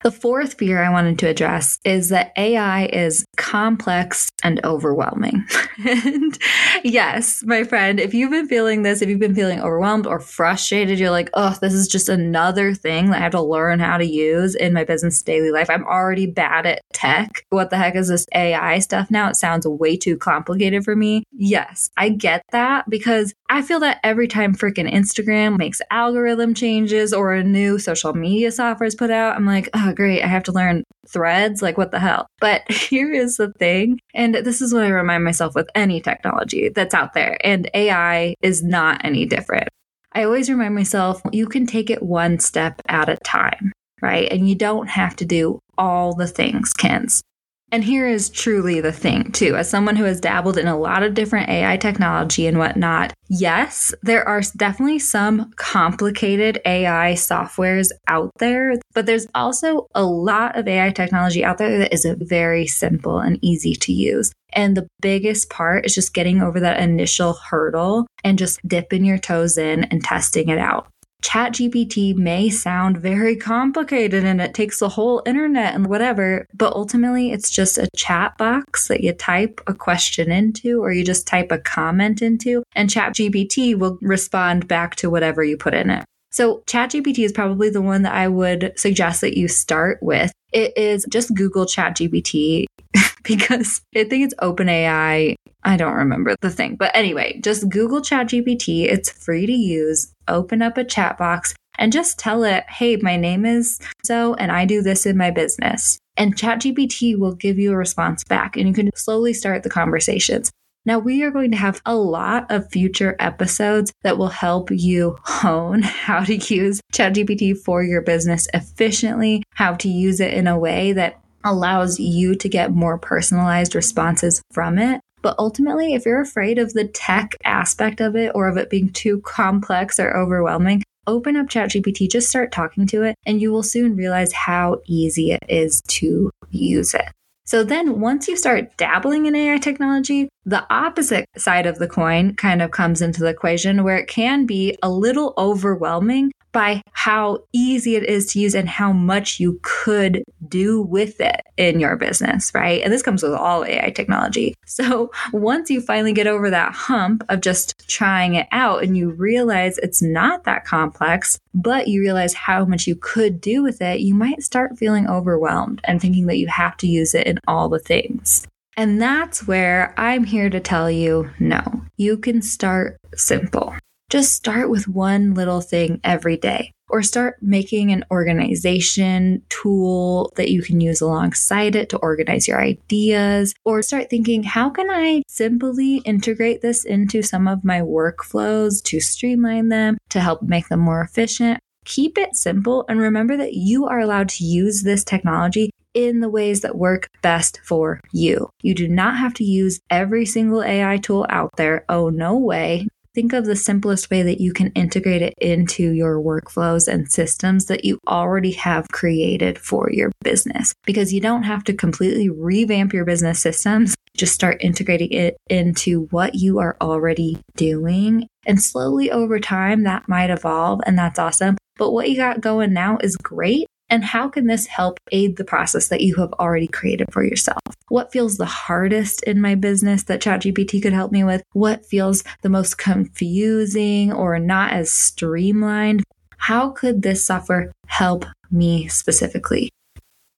The 0.05 0.13
fourth 0.13 0.55
fear 0.55 0.81
I 0.81 0.91
wanted 0.91 1.19
to 1.19 1.29
address 1.29 1.81
is 1.85 2.11
that 2.11 2.33
AI 2.37 2.87
is 2.87 3.25
complex 3.37 4.31
and 4.45 4.65
overwhelming. 4.65 5.45
and 5.85 6.39
yes, 6.85 7.43
my 7.45 7.65
friend, 7.65 7.99
if 7.99 8.15
you've 8.15 8.31
been 8.31 8.47
feeling 8.47 8.85
this, 8.85 9.03
if 9.03 9.09
you've 9.09 9.19
been 9.19 9.35
feeling 9.35 9.61
overwhelmed 9.61 10.07
or 10.07 10.21
frustrated, 10.21 11.01
you're 11.01 11.11
like, 11.11 11.31
oh, 11.35 11.57
this 11.61 11.75
is 11.75 11.89
just 11.89 12.09
another 12.09 12.75
thing 12.75 13.11
that 13.11 13.17
I 13.17 13.23
have 13.23 13.33
to 13.33 13.43
learn 13.43 13.81
how 13.81 13.99
to 13.99 14.07
use 14.07 14.55
in 14.55 14.73
my 14.73 14.85
business 14.85 15.21
daily 15.21 15.51
life. 15.51 15.69
I'm 15.69 15.85
already 15.85 16.27
bad 16.27 16.65
at 16.65 16.83
tech. 16.93 17.45
What 17.51 17.71
the 17.71 17.77
heck 17.77 17.97
is 17.97 18.07
this 18.07 18.25
AI 18.33 18.79
stuff 18.79 19.11
now? 19.11 19.29
It 19.29 19.37
sounds 19.37 19.67
way 19.67 19.97
too 19.97 20.17
complicated 20.17 20.85
for 20.85 20.95
me. 20.95 21.25
Yes, 21.33 21.91
I 21.97 22.11
get 22.11 22.45
that 22.53 22.89
because 22.89 23.35
I 23.51 23.63
feel 23.63 23.81
that 23.81 23.99
every 24.05 24.29
time 24.29 24.55
freaking 24.55 24.93
Instagram 24.93 25.59
makes 25.59 25.81
algorithm 25.91 26.55
changes 26.55 27.13
or 27.13 27.33
a 27.33 27.43
new 27.43 27.81
social 27.81 28.13
media 28.13 28.53
software 28.53 28.87
is 28.87 28.95
put 28.95 29.11
out, 29.11 29.35
I'm 29.35 29.47
like, 29.47 29.69
oh, 29.75 29.88
Oh, 29.89 29.95
great, 29.95 30.23
I 30.23 30.27
have 30.27 30.43
to 30.45 30.53
learn 30.53 30.85
threads. 31.09 31.63
Like, 31.63 31.79
what 31.79 31.91
the 31.93 31.99
hell? 31.99 32.27
But 32.41 32.71
here 32.71 33.13
is 33.13 33.37
the 33.39 33.53
thing. 33.53 34.01
And 34.15 34.35
this 34.35 34.61
is 34.61 34.75
what 34.75 34.85
I 34.85 34.89
remind 34.89 35.25
myself 35.25 35.55
with 35.55 35.69
any 35.75 36.01
technology 36.01 36.69
that's 36.69 36.95
out 36.95 37.15
there. 37.15 37.39
And 37.43 37.71
AI 37.73 38.35
is 38.43 38.63
not 38.63 39.01
any 39.05 39.25
different. 39.25 39.69
I 40.13 40.25
always 40.25 40.51
remind 40.51 40.75
myself 40.75 41.23
you 41.33 41.47
can 41.47 41.67
take 41.67 41.91
it 41.91 42.03
one 42.03 42.39
step 42.39 42.83
at 42.89 43.09
a 43.09 43.17
time, 43.19 43.73
right? 44.03 44.31
And 44.31 44.49
you 44.49 44.55
don't 44.55 44.89
have 44.89 45.17
to 45.17 45.25
do 45.25 45.61
all 45.77 46.15
the 46.15 46.27
things, 46.27 46.75
Kenz. 46.75 47.23
And 47.71 47.85
here 47.85 48.07
is 48.07 48.31
truly 48.31 48.81
the 48.81 48.93
thing, 48.93 49.31
too. 49.33 49.57
As 49.57 49.69
someone 49.69 49.97
who 49.97 50.05
has 50.05 50.21
dabbled 50.21 50.57
in 50.57 50.67
a 50.67 50.79
lot 50.79 51.03
of 51.03 51.15
different 51.15 51.51
AI 51.51 51.77
technology 51.77 52.47
and 52.47 52.59
whatnot, 52.59 53.13
yes, 53.29 53.95
there 54.03 54.27
are 54.27 54.41
definitely 54.57 54.99
some 54.99 55.53
complicated 55.57 56.61
AI 56.65 57.13
softwares 57.13 57.91
out 58.07 58.31
there, 58.39 58.77
but 58.95 59.05
there's 59.05 59.27
also 59.35 59.87
a 59.95 60.03
lot 60.03 60.57
of 60.57 60.67
AI 60.67 60.91
technology 60.91 61.45
out 61.45 61.59
there 61.59 61.79
that 61.79 61.93
is 61.93 62.07
very 62.21 62.67
simple 62.67 63.19
and 63.19 63.39
easy 63.43 63.75
to 63.75 63.93
use. 63.93 64.33
And 64.55 64.75
the 64.75 64.89
biggest 65.03 65.51
part 65.51 65.85
is 65.85 65.95
just 65.95 66.15
getting 66.15 66.41
over 66.41 66.61
that 66.61 66.81
initial 66.81 67.35
hurdle 67.35 68.07
and 68.25 68.39
just 68.39 68.67
dipping 68.67 69.05
your 69.05 69.19
toes 69.19 69.59
in 69.59 69.85
and 69.85 70.03
testing 70.03 70.49
it 70.49 70.59
out. 70.59 70.89
ChatGPT 71.23 72.15
may 72.15 72.49
sound 72.49 72.97
very 72.97 73.37
complicated 73.37 74.25
and 74.25 74.41
it 74.41 74.55
takes 74.55 74.79
the 74.79 74.89
whole 74.89 75.23
internet 75.27 75.75
and 75.75 75.87
whatever, 75.87 76.47
but 76.55 76.73
ultimately 76.75 77.33
it's 77.33 77.51
just 77.51 77.77
a 77.77 77.89
chat 77.97 78.37
box 78.39 78.89
that 78.89 79.03
you 79.03 79.13
type 79.13 79.61
a 79.67 79.75
question 79.75 80.31
into 80.31 80.81
or 80.83 80.93
you 80.93 81.05
just 81.05 81.27
type 81.27 81.51
a 81.51 81.59
comment 81.59 82.23
into, 82.23 82.63
and 82.75 82.89
ChatGPT 82.89 83.77
will 83.77 83.99
respond 84.01 84.69
back 84.69 84.95
to 84.97 85.11
whatever 85.11 85.43
you 85.43 85.57
put 85.57 85.75
in 85.75 85.91
it. 85.91 86.05
So, 86.31 86.63
ChatGPT 86.67 87.25
is 87.25 87.33
probably 87.33 87.71
the 87.71 87.83
one 87.83 88.03
that 88.03 88.15
I 88.15 88.29
would 88.29 88.75
suggest 88.77 89.23
that 89.23 89.37
you 89.37 89.49
start 89.49 89.99
with. 90.03 90.31
It 90.53 90.77
is 90.77 91.07
just 91.11 91.35
Google 91.35 91.65
ChatGPT 91.65 92.67
because 93.25 93.81
I 93.95 94.05
think 94.05 94.25
it's 94.25 94.35
OpenAI. 94.37 95.35
I 95.65 95.77
don't 95.77 95.95
remember 95.95 96.37
the 96.41 96.51
thing. 96.51 96.77
But 96.77 96.93
anyway, 96.95 97.41
just 97.43 97.69
Google 97.69 98.01
ChatGPT. 98.01 98.85
It's 98.85 99.11
free 99.11 99.47
to 99.47 99.53
use. 99.53 100.13
Open 100.29 100.63
up 100.63 100.79
a 100.79 100.85
chat 100.85 101.19
box 101.19 101.55
and 101.79 101.93
just 101.93 102.19
tell 102.19 102.45
it, 102.45 102.65
hey, 102.69 102.97
my 102.97 103.17
name 103.17 103.47
is 103.47 103.81
so, 104.05 104.35
and 104.35 104.51
I 104.51 104.65
do 104.65 104.83
this 104.83 105.07
in 105.07 105.17
my 105.17 105.31
business. 105.31 105.99
And 106.17 106.37
ChatGPT 106.37 107.17
will 107.17 107.35
give 107.35 107.59
you 107.59 107.73
a 107.73 107.77
response 107.77 108.25
back, 108.25 108.57
and 108.57 108.67
you 108.67 108.75
can 108.75 108.91
slowly 108.97 109.33
start 109.33 109.63
the 109.63 109.71
conversations. 109.71 110.51
Now, 110.85 110.99
we 110.99 111.23
are 111.23 111.31
going 111.31 111.51
to 111.51 111.57
have 111.57 111.81
a 111.85 111.95
lot 111.95 112.51
of 112.51 112.71
future 112.71 113.15
episodes 113.21 113.93
that 114.03 114.19
will 114.19 114.29
help 114.29 114.71
you 114.71 115.17
hone 115.25 115.83
how 115.83 116.25
to 116.25 116.37
use 116.37 116.81
ChatGPT 116.93 117.57
for 117.57 117.85
your 117.85 118.03
business 118.03 118.49
efficiently, 118.55 119.43
how 119.55 119.75
to 119.75 119.89
use 119.89 120.19
it 120.19 120.35
in 120.35 120.47
a 120.47 120.59
way 120.59 120.93
that 120.93 121.21
allows 121.45 121.99
you 121.99 122.35
to 122.37 122.49
get 122.49 122.73
more 122.73 122.99
personalized 122.99 123.75
responses 123.75 124.43
from 124.53 124.79
it. 124.79 125.01
But 125.23 125.37
ultimately, 125.39 125.95
if 125.95 126.07
you're 126.07 126.21
afraid 126.21 126.59
of 126.59 126.73
the 126.73 126.87
tech 126.87 127.35
aspect 127.45 128.01
of 128.01 128.15
it 128.17 128.33
or 128.35 128.49
of 128.49 128.57
it 128.57 128.71
being 128.71 128.91
too 128.91 129.21
complex 129.23 129.99
or 129.99 130.17
overwhelming, 130.17 130.83
open 131.07 131.37
up 131.37 131.47
ChatGPT, 131.47 132.09
just 132.09 132.29
start 132.29 132.53
talking 132.53 132.87
to 132.89 133.03
it, 133.03 133.17
and 133.27 133.41
you 133.41 133.51
will 133.51 133.63
soon 133.63 133.97
realize 133.97 134.33
how 134.33 134.81
easy 134.87 135.33
it 135.33 135.43
is 135.49 135.83
to 135.89 136.31
use 136.51 136.95
it. 136.95 137.09
So 137.47 137.65
then 137.65 138.01
once 138.01 138.29
you 138.29 138.37
start 138.37 138.77
dabbling 138.77 139.25
in 139.25 139.35
AI 139.35 139.57
technology, 139.57 140.29
the 140.45 140.67
opposite 140.71 141.25
side 141.39 141.65
of 141.65 141.79
the 141.79 141.89
coin 141.89 142.35
kind 142.35 142.61
of 142.61 142.73
comes 142.73 143.01
into 143.01 143.21
the 143.21 143.29
equation 143.29 143.83
where 143.83 143.97
it 143.97 144.07
can 144.07 144.45
be 144.45 144.77
a 144.83 144.91
little 144.91 145.33
overwhelming 145.39 146.31
by 146.53 146.83
how 146.93 147.45
easy 147.53 147.97
it 147.97 148.05
is 148.05 148.27
to 148.33 148.41
use 148.41 148.55
and 148.55 148.69
how 148.69 148.93
much 148.93 149.39
you 149.39 149.59
could 149.63 150.23
do 150.49 150.83
with 150.83 151.21
it 151.21 151.43
in 151.57 151.81
your 151.81 151.97
business, 151.97 152.53
right? 152.55 152.83
And 152.83 152.93
this 152.93 153.03
comes 153.03 153.23
with 153.23 153.33
all 153.33 153.65
AI 153.65 153.91
technology. 153.91 154.55
So 154.67 155.11
once 155.33 155.71
you 155.71 155.81
finally 155.81 156.13
get 156.13 156.27
over 156.27 156.51
that 156.51 156.73
hump 156.73 157.25
of 157.29 157.41
just 157.41 157.89
trying 157.89 158.35
it 158.35 158.47
out 158.53 158.83
and 158.83 158.97
you 158.97 159.11
realize 159.11 159.79
it's 159.79 160.03
not 160.03 160.45
that 160.45 160.65
complex, 160.65 161.39
but 161.55 161.89
you 161.89 162.01
realize 162.01 162.35
how 162.35 162.65
much 162.65 162.87
you 162.87 162.97
could 162.97 163.41
do 163.41 163.63
with 163.63 163.83
it, 163.83 164.01
you 164.01 164.15
might 164.15 164.43
start 164.43 164.79
feeling 164.79 165.09
overwhelmed 165.09 165.81
and 165.85 166.01
thinking 166.01 166.27
that 166.27 166.39
you 166.39 166.47
have 166.47 166.77
to 166.79 166.87
use 166.87 167.15
it 167.15 167.27
in 167.27 167.39
all 167.49 167.69
the 167.69 167.79
things. 167.79 168.47
And 168.77 169.03
that's 169.03 169.47
where 169.47 169.93
I'm 169.97 170.23
here 170.23 170.49
to 170.51 170.61
tell 170.61 170.89
you 170.89 171.31
no, 171.41 171.83
you 171.97 172.17
can 172.17 172.43
start 172.43 172.97
simple. 173.17 173.75
Just 174.11 174.33
start 174.33 174.71
with 174.71 174.89
one 174.89 175.35
little 175.35 175.61
thing 175.61 176.01
every 176.03 176.39
day 176.39 176.73
or 176.89 177.03
start 177.03 177.37
making 177.43 177.93
an 177.93 178.07
organization 178.11 179.43
tool 179.51 180.33
that 180.37 180.51
you 180.51 180.63
can 180.63 180.81
use 180.81 181.03
alongside 181.03 181.77
it 181.77 181.91
to 181.91 181.99
organize 181.99 182.49
your 182.49 182.59
ideas 182.59 183.55
or 183.67 183.83
start 183.83 184.09
thinking, 184.09 184.45
how 184.45 184.71
can 184.71 184.89
I 184.91 185.25
simply 185.29 185.97
integrate 186.07 186.63
this 186.63 186.87
into 186.87 187.21
some 187.21 187.47
of 187.47 187.65
my 187.65 187.83
workflows 187.83 188.83
to 188.85 188.99
streamline 188.99 189.69
them, 189.69 189.99
to 190.09 190.21
help 190.21 190.41
make 190.41 190.69
them 190.69 190.81
more 190.81 191.03
efficient? 191.03 191.61
Keep 191.85 192.17
it 192.17 192.35
simple 192.35 192.87
and 192.89 192.99
remember 192.99 193.37
that 193.37 193.53
you 193.53 193.85
are 193.85 194.01
allowed 194.01 194.31
to 194.31 194.45
use 194.45 194.85
this 194.85 195.05
technology 195.05 195.69
in 195.93 196.21
the 196.21 196.31
ways 196.31 196.63
that 196.63 196.79
work 196.79 197.11
best 197.21 197.61
for 197.63 198.01
you. 198.13 198.49
You 198.63 198.75
do 198.75 198.89
not 198.89 199.19
have 199.19 199.35
to 199.35 199.45
use 199.45 199.81
every 199.91 200.25
single 200.25 200.63
AI 200.63 200.97
tool 200.97 201.27
out 201.29 201.51
there. 201.57 201.85
Oh, 201.91 202.09
no 202.09 202.39
way 202.39 202.87
think 203.19 203.33
of 203.33 203.47
the 203.47 203.57
simplest 203.57 204.13
way 204.13 204.23
that 204.23 204.41
you 204.41 204.53
can 204.53 204.71
integrate 204.77 205.23
it 205.23 205.35
into 205.39 205.91
your 205.91 206.21
workflows 206.21 206.87
and 206.87 207.11
systems 207.11 207.67
that 207.67 207.85
you 207.85 207.99
already 208.07 208.53
have 208.53 208.87
created 208.93 209.59
for 209.59 209.91
your 209.91 210.13
business 210.23 210.73
because 210.87 211.13
you 211.13 211.21
don't 211.21 211.43
have 211.43 211.65
to 211.65 211.73
completely 211.73 212.29
revamp 212.31 212.93
your 212.93 213.05
business 213.05 213.43
systems. 213.43 213.97
Just 214.17 214.35
start 214.35 214.59
integrating 214.61 215.11
it 215.11 215.37
into 215.51 216.03
what 216.13 216.37
you 216.37 216.61
are 216.61 216.77
already 216.81 217.37
doing. 217.57 218.29
And 218.47 218.63
slowly 218.63 219.11
over 219.11 219.41
time, 219.41 219.83
that 219.83 220.09
might 220.09 220.31
evolve, 220.31 220.81
and 220.87 220.97
that's 220.97 221.19
awesome. 221.19 221.57
But 221.77 221.91
what 221.91 222.09
you 222.09 222.17
got 222.17 222.41
going 222.41 222.73
now 222.73 222.99
is 223.03 223.17
great. 223.17 223.67
And 223.91 224.05
how 224.05 224.29
can 224.29 224.47
this 224.47 224.67
help 224.67 224.99
aid 225.13 225.37
the 225.37 225.45
process 225.45 225.89
that 225.89 226.03
you 226.03 226.17
have 226.17 226.33
already 226.35 226.69
created 226.69 227.13
for 227.13 227.25
yourself? 227.25 227.61
What 227.89 228.13
feels 228.13 228.37
the 228.37 228.45
hardest 228.45 229.23
in 229.23 229.41
my 229.41 229.55
business 229.55 230.03
that 230.05 230.21
ChatGPT 230.21 230.83
could 230.83 230.93
help 230.93 231.11
me 231.11 231.25
with? 231.25 231.43
What 231.53 231.87
feels 231.87 232.23
the 232.43 232.51
most 232.51 232.77
confusing 232.77 234.13
or 234.13 234.39
not 234.39 234.73
as 234.73 234.93
streamlined? 234.93 236.05
How 236.37 236.71
could 236.71 237.03
this 237.03 237.25
software 237.25 237.73
help 237.87 238.27
me 238.51 238.89
specifically? 238.89 239.71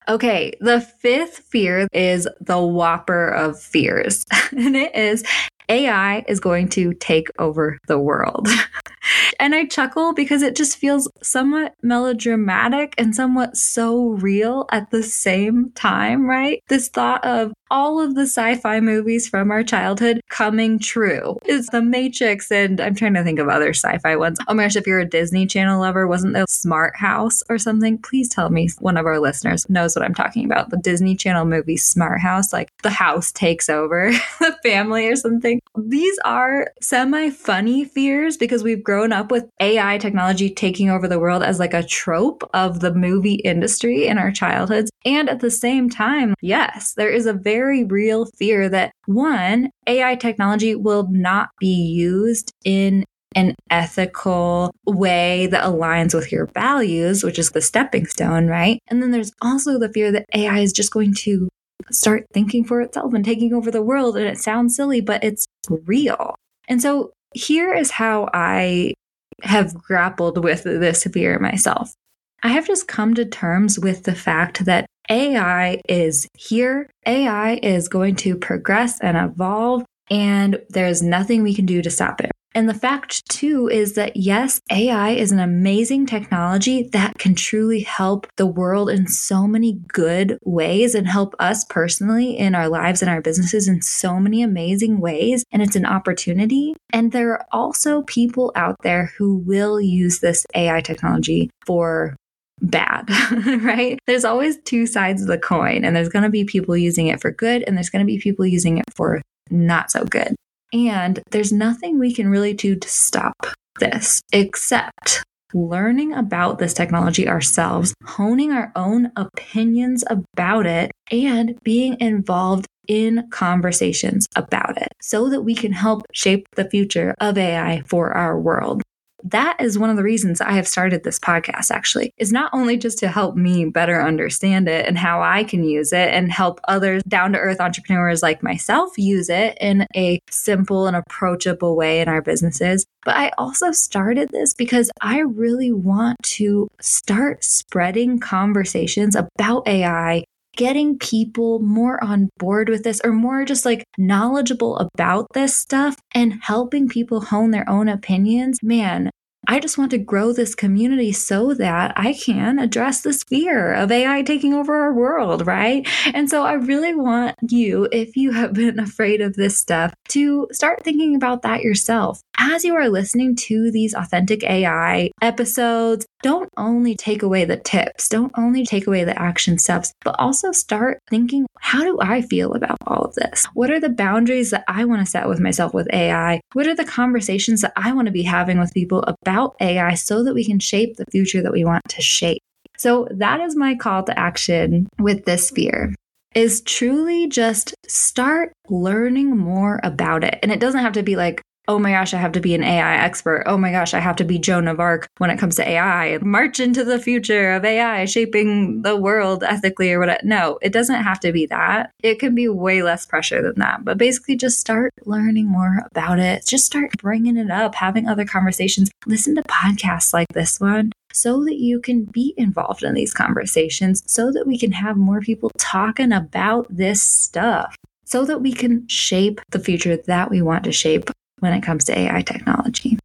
Okay, 0.08 0.52
the 0.60 0.80
fifth 0.80 1.38
fear 1.38 1.86
is 1.92 2.26
the 2.40 2.60
whopper 2.60 3.28
of 3.28 3.60
fears, 3.60 4.24
and 4.50 4.74
it 4.74 4.94
is 4.96 5.24
AI 5.70 6.24
is 6.26 6.40
going 6.40 6.68
to 6.70 6.92
take 6.94 7.28
over 7.38 7.78
the 7.87 7.98
world. 7.98 8.48
and 9.40 9.54
I 9.54 9.66
chuckle 9.66 10.12
because 10.12 10.42
it 10.42 10.56
just 10.56 10.76
feels 10.76 11.09
somewhat 11.22 11.74
melodramatic 11.83 12.94
and 12.98 13.14
somewhat 13.14 13.56
so 13.56 14.09
real 14.09 14.66
at 14.72 14.90
the 14.90 15.02
same 15.02 15.70
time, 15.72 16.28
right? 16.28 16.62
This 16.68 16.88
thought 16.88 17.24
of 17.24 17.52
all 17.70 18.00
of 18.00 18.16
the 18.16 18.22
sci-fi 18.22 18.80
movies 18.80 19.28
from 19.28 19.50
our 19.50 19.62
childhood 19.62 20.20
coming 20.28 20.78
true. 20.78 21.38
It's 21.44 21.70
The 21.70 21.83
Matrix 21.83 22.50
and 22.50 22.80
I'm 22.80 22.96
trying 22.96 23.14
to 23.14 23.22
think 23.22 23.38
of 23.38 23.48
other 23.48 23.70
sci-fi 23.70 24.16
ones. 24.16 24.38
Oh 24.48 24.54
my 24.54 24.64
gosh, 24.64 24.76
if 24.76 24.87
you're 24.87 24.98
a 24.98 25.09
Disney 25.09 25.46
Channel 25.46 25.80
lover, 25.80 26.09
wasn't 26.09 26.35
there 26.35 26.46
Smart 26.48 26.96
House 26.96 27.42
or 27.48 27.59
something? 27.59 27.98
Please 27.98 28.28
tell 28.28 28.50
me 28.50 28.68
one 28.80 28.96
of 28.96 29.06
our 29.06 29.20
listeners 29.20 29.70
knows 29.70 29.94
what 29.94 30.04
I'm 30.04 30.14
talking 30.14 30.44
about. 30.44 30.70
The 30.70 30.78
Disney 30.78 31.14
Channel 31.14 31.44
movie 31.44 31.76
Smart 31.76 32.20
House, 32.20 32.52
like 32.52 32.70
the 32.83 32.90
house 32.90 33.30
takes 33.30 33.68
over 33.68 34.11
the 34.40 34.59
family 34.64 35.06
or 35.06 35.14
something. 35.14 35.59
These 35.76 36.18
are 36.24 36.68
semi-funny 36.82 37.84
fears 37.84 38.36
because 38.36 38.62
we've 38.62 38.82
grown 38.82 39.12
up 39.12 39.30
with 39.30 39.48
AI 39.60 39.98
technology 39.98 40.50
taking 40.50 40.90
over 40.90 41.06
the 41.06 41.18
world 41.18 41.42
as 41.42 41.58
like 41.58 41.74
a 41.74 41.82
trope 41.82 42.48
of 42.54 42.80
the 42.80 42.94
movie 42.94 43.34
industry 43.34 44.06
in 44.06 44.18
our 44.18 44.30
childhoods. 44.30 44.90
And 45.04 45.28
at 45.28 45.40
the 45.40 45.50
same 45.50 45.88
time, 45.88 46.34
yes, 46.40 46.94
there 46.96 47.10
is 47.10 47.26
a 47.26 47.32
very 47.32 47.84
real 47.84 48.26
fear 48.36 48.68
that 48.68 48.92
one, 49.06 49.70
AI 49.86 50.16
technology 50.16 50.74
will 50.74 51.06
not 51.10 51.48
be 51.58 51.66
used 51.66 52.52
in 52.64 53.04
an 53.36 53.54
ethical 53.70 54.74
way 54.86 55.46
that 55.46 55.64
aligns 55.64 56.14
with 56.14 56.32
your 56.32 56.46
values, 56.52 57.22
which 57.22 57.38
is 57.38 57.50
the 57.50 57.60
stepping 57.60 58.06
stone, 58.06 58.48
right? 58.48 58.80
And 58.88 59.02
then 59.02 59.12
there's 59.12 59.32
also 59.40 59.78
the 59.78 59.92
fear 59.92 60.10
that 60.12 60.26
AI 60.34 60.60
is 60.60 60.72
just 60.72 60.92
going 60.92 61.14
to 61.14 61.48
start 61.90 62.26
thinking 62.32 62.64
for 62.64 62.80
itself 62.80 63.14
and 63.14 63.24
taking 63.24 63.54
over 63.54 63.70
the 63.70 63.82
world. 63.82 64.16
And 64.16 64.26
it 64.26 64.38
sounds 64.38 64.76
silly, 64.76 65.00
but 65.00 65.22
it's 65.24 65.46
real. 65.87 66.35
And 66.68 66.80
so 66.83 67.12
here 67.35 67.72
is 67.72 67.90
how 67.90 68.28
I 68.33 68.94
have 69.42 69.74
grappled 69.74 70.42
with 70.42 70.64
this 70.64 71.04
fear 71.04 71.38
myself. 71.38 71.94
I 72.42 72.48
have 72.48 72.66
just 72.66 72.88
come 72.88 73.14
to 73.14 73.24
terms 73.24 73.78
with 73.78 74.04
the 74.04 74.14
fact 74.14 74.64
that 74.64 74.87
AI 75.11 75.80
is 75.88 76.28
here. 76.38 76.88
AI 77.06 77.54
is 77.62 77.88
going 77.88 78.16
to 78.16 78.37
progress 78.37 79.00
and 79.00 79.16
evolve, 79.16 79.85
and 80.11 80.61
there's 80.70 81.02
nothing 81.02 81.42
we 81.42 81.54
can 81.54 81.66
do 81.66 81.83
to 81.83 81.90
stop 81.90 82.20
it. 82.20 82.30
And 82.54 82.68
the 82.68 82.74
fact, 82.74 83.28
too, 83.28 83.68
is 83.68 83.94
that 83.94 84.16
yes, 84.16 84.60
AI 84.72 85.10
is 85.10 85.30
an 85.30 85.38
amazing 85.38 86.06
technology 86.06 86.88
that 86.92 87.18
can 87.18 87.34
truly 87.34 87.80
help 87.80 88.26
the 88.36 88.46
world 88.46 88.90
in 88.90 89.06
so 89.06 89.46
many 89.46 89.74
good 89.88 90.36
ways 90.44 90.94
and 90.94 91.06
help 91.06 91.34
us 91.38 91.64
personally 91.64 92.36
in 92.36 92.56
our 92.56 92.68
lives 92.68 93.02
and 93.02 93.10
our 93.10 93.20
businesses 93.20 93.68
in 93.68 93.82
so 93.82 94.18
many 94.18 94.42
amazing 94.42 95.00
ways. 95.00 95.44
And 95.52 95.62
it's 95.62 95.76
an 95.76 95.86
opportunity. 95.86 96.74
And 96.92 97.12
there 97.12 97.32
are 97.32 97.46
also 97.52 98.02
people 98.02 98.52
out 98.56 98.76
there 98.82 99.12
who 99.16 99.36
will 99.36 99.80
use 99.80 100.18
this 100.18 100.44
AI 100.54 100.80
technology 100.80 101.50
for 101.66 102.16
bad, 102.60 103.08
right? 103.62 103.98
There's 104.06 104.24
always 104.24 104.58
two 104.64 104.86
sides 104.86 105.22
of 105.22 105.28
the 105.28 105.38
coin, 105.38 105.84
and 105.84 105.94
there's 105.94 106.08
going 106.08 106.24
to 106.24 106.30
be 106.30 106.44
people 106.44 106.76
using 106.76 107.06
it 107.06 107.20
for 107.20 107.30
good, 107.30 107.62
and 107.66 107.76
there's 107.76 107.90
going 107.90 108.04
to 108.04 108.12
be 108.12 108.18
people 108.18 108.44
using 108.44 108.78
it 108.78 108.84
for 108.94 109.22
not 109.50 109.90
so 109.90 110.04
good. 110.04 110.34
And 110.72 111.20
there's 111.30 111.52
nothing 111.52 111.98
we 111.98 112.14
can 112.14 112.28
really 112.28 112.54
do 112.54 112.76
to 112.76 112.88
stop 112.88 113.35
this 113.78 114.22
except 114.33 115.24
learning 115.52 116.12
about 116.12 116.59
this 116.59 116.74
technology 116.74 117.28
ourselves, 117.28 117.94
honing 118.04 118.52
our 118.52 118.70
own 118.76 119.11
opinions 119.16 120.04
about 120.09 120.66
it, 120.66 120.92
and 121.11 121.59
being 121.64 121.98
involved 122.00 122.66
in 122.87 123.28
conversations 123.30 124.26
about 124.37 124.80
it 124.80 124.92
so 125.00 125.28
that 125.28 125.42
we 125.42 125.54
can 125.54 125.72
help 125.72 126.02
shape 126.12 126.46
the 126.56 126.68
future 126.68 127.14
of 127.20 127.38
AI 127.38 127.83
for 127.87 128.12
our 128.16 128.38
world 128.38 128.83
that 129.24 129.61
is 129.61 129.78
one 129.78 129.90
of 129.90 129.96
the 129.96 130.02
reasons 130.02 130.40
I 130.40 130.52
have 130.52 130.68
started 130.68 131.02
this 131.02 131.18
podcast, 131.18 131.70
actually, 131.70 132.12
is 132.16 132.33
not 132.33 132.50
only 132.52 132.76
just 132.76 132.98
to 132.98 133.09
help 133.09 133.37
me 133.37 133.64
better 133.66 134.02
understand 134.02 134.68
it 134.68 134.87
and 134.87 134.98
how 134.98 135.22
I 135.22 135.44
can 135.44 135.64
use 135.64 135.92
it 135.92 136.09
and 136.11 136.30
help 136.30 136.61
others 136.68 137.02
down 137.04 137.33
to 137.33 137.38
earth 137.38 137.61
entrepreneurs 137.61 138.22
like 138.22 138.42
myself 138.42 138.96
use 138.96 139.28
it 139.28 139.56
in 139.61 139.87
a 139.96 140.20
simple 140.30 140.87
and 140.87 140.96
approachable 140.96 141.76
way 141.76 142.00
in 142.00 142.09
our 142.09 142.22
businesses. 142.22 142.87
But 143.04 143.16
I 143.16 143.30
also 143.38 143.72
started 143.72 144.28
this 144.30 144.54
because 144.54 144.90
I 145.00 145.20
really 145.20 145.72
want 145.72 146.16
to 146.22 146.68
start 146.80 147.44
spreading 147.44 148.18
conversations 148.18 149.16
about 149.16 149.66
AI 149.66 150.24
getting 150.56 150.98
people 150.98 151.60
more 151.60 152.02
on 152.02 152.28
board 152.38 152.68
with 152.68 152.84
this 152.84 153.00
or 153.04 153.12
more 153.12 153.44
just 153.44 153.64
like 153.64 153.84
knowledgeable 153.96 154.76
about 154.78 155.26
this 155.34 155.56
stuff 155.56 155.96
and 156.14 156.40
helping 156.42 156.88
people 156.88 157.20
hone 157.20 157.50
their 157.50 157.68
own 157.68 157.88
opinions, 157.88 158.58
man, 158.62 159.10
I 159.48 159.58
just 159.58 159.78
want 159.78 159.90
to 159.92 159.98
grow 159.98 160.32
this 160.32 160.54
community 160.54 161.12
so 161.12 161.54
that 161.54 161.94
I 161.96 162.12
can 162.12 162.58
address 162.58 163.00
this 163.00 163.24
fear 163.24 163.72
of 163.72 163.90
AI 163.90 164.22
taking 164.22 164.54
over 164.54 164.76
our 164.76 164.92
world, 164.92 165.46
right? 165.46 165.88
And 166.14 166.28
so 166.28 166.44
I 166.44 166.52
really 166.52 166.94
want 166.94 167.36
you, 167.48 167.88
if 167.90 168.16
you 168.16 168.32
have 168.32 168.52
been 168.52 168.78
afraid 168.78 169.20
of 169.20 169.34
this 169.34 169.58
stuff, 169.58 169.94
to 170.10 170.46
start 170.52 170.84
thinking 170.84 171.16
about 171.16 171.42
that 171.42 171.62
yourself. 171.62 172.20
As 172.42 172.64
you 172.64 172.74
are 172.74 172.88
listening 172.88 173.37
to 173.37 173.70
these 173.70 173.92
authentic 173.92 174.42
AI 174.44 175.11
episodes, 175.20 176.07
don't 176.22 176.48
only 176.57 176.96
take 176.96 177.22
away 177.22 177.44
the 177.44 177.59
tips, 177.59 178.09
don't 178.09 178.33
only 178.35 178.64
take 178.64 178.87
away 178.87 179.05
the 179.05 179.20
action 179.20 179.59
steps, 179.59 179.92
but 180.07 180.16
also 180.18 180.50
start 180.50 181.00
thinking, 181.11 181.44
how 181.59 181.85
do 181.85 181.98
I 182.00 182.22
feel 182.22 182.55
about 182.55 182.79
all 182.87 183.05
of 183.05 183.14
this? 183.14 183.44
What 183.53 183.70
are 183.70 183.79
the 183.79 183.90
boundaries 183.90 184.53
that 184.53 184.64
I 184.68 184.87
want 184.87 185.05
to 185.05 185.11
set 185.11 185.29
with 185.29 185.38
myself 185.38 185.74
with 185.74 185.87
AI? 185.92 186.40
What 186.55 186.66
are 186.66 186.74
the 186.74 186.87
conversations 186.87 187.61
that 187.61 187.74
I 187.76 187.92
want 187.92 188.07
to 188.07 188.12
be 188.12 188.22
having 188.22 188.59
with 188.59 188.72
people 188.72 189.05
about 189.07 189.55
AI 189.61 189.92
so 189.92 190.24
that 190.24 190.33
we 190.33 190.42
can 190.42 190.61
shape 190.61 190.96
the 190.96 191.05
future 191.12 191.42
that 191.42 191.53
we 191.53 191.66
want 191.66 191.83
to 191.90 192.00
shape? 192.00 192.40
So 192.79 193.07
that 193.11 193.40
is 193.40 193.55
my 193.55 193.74
call 193.74 194.03
to 194.05 194.18
action 194.18 194.88
with 194.98 195.26
this 195.26 195.50
fear. 195.50 195.94
is 196.35 196.62
truly 196.62 197.29
just 197.29 197.74
start 197.87 198.53
learning 198.68 199.37
more 199.37 199.81
about 199.83 200.24
it. 200.24 200.38
And 200.42 200.50
it 200.50 200.61
doesn't 200.61 200.81
have 200.81 200.92
to 200.92 201.03
be 201.03 201.16
like, 201.16 201.42
oh 201.70 201.78
my 201.78 201.92
gosh, 201.92 202.12
I 202.12 202.16
have 202.18 202.33
to 202.33 202.40
be 202.40 202.56
an 202.56 202.64
AI 202.64 202.96
expert. 202.96 203.44
Oh 203.46 203.56
my 203.56 203.70
gosh, 203.70 203.94
I 203.94 204.00
have 204.00 204.16
to 204.16 204.24
be 204.24 204.40
Joan 204.40 204.66
of 204.66 204.80
Arc 204.80 205.06
when 205.18 205.30
it 205.30 205.38
comes 205.38 205.54
to 205.54 205.68
AI 205.68 206.18
march 206.20 206.59
into 206.59 206.83
the 206.83 206.98
future 206.98 207.52
of 207.52 207.64
AI 207.64 208.06
shaping 208.06 208.83
the 208.83 208.96
world 208.96 209.44
ethically 209.44 209.92
or 209.92 210.00
whatever. 210.00 210.18
No, 210.24 210.59
it 210.62 210.72
doesn't 210.72 211.04
have 211.04 211.20
to 211.20 211.30
be 211.30 211.46
that. 211.46 211.92
It 212.02 212.18
can 212.18 212.35
be 212.35 212.48
way 212.48 212.83
less 212.83 213.06
pressure 213.06 213.40
than 213.40 213.54
that. 213.59 213.85
But 213.85 213.98
basically, 213.98 214.35
just 214.35 214.59
start 214.59 214.92
learning 215.04 215.46
more 215.46 215.87
about 215.92 216.18
it. 216.18 216.44
Just 216.44 216.66
start 216.66 216.90
bringing 216.98 217.37
it 217.37 217.52
up, 217.52 217.76
having 217.76 218.09
other 218.09 218.24
conversations. 218.24 218.90
Listen 219.06 219.37
to 219.37 219.42
podcasts 219.44 220.12
like 220.12 220.26
this 220.33 220.59
one 220.59 220.90
so 221.12 221.44
that 221.44 221.59
you 221.59 221.80
can 221.80 222.04
be 222.04 222.35
involved 222.37 222.83
in 222.83 222.94
these 222.94 223.14
conversations, 223.14 224.02
so 224.06 224.33
that 224.33 224.46
we 224.46 224.59
can 224.59 224.72
have 224.72 224.96
more 224.96 225.20
people 225.20 225.52
talking 225.56 226.11
about 226.11 226.66
this 226.68 227.00
stuff 227.00 227.76
so 228.04 228.24
that 228.24 228.40
we 228.40 228.52
can 228.52 228.85
shape 228.88 229.40
the 229.50 229.61
future 229.61 229.96
that 229.96 230.30
we 230.30 230.42
want 230.42 230.64
to 230.64 230.72
shape 230.72 231.11
when 231.40 231.53
it 231.53 231.62
comes 231.62 231.85
to 231.85 231.98
AI 231.98 232.22
technology. 232.22 232.98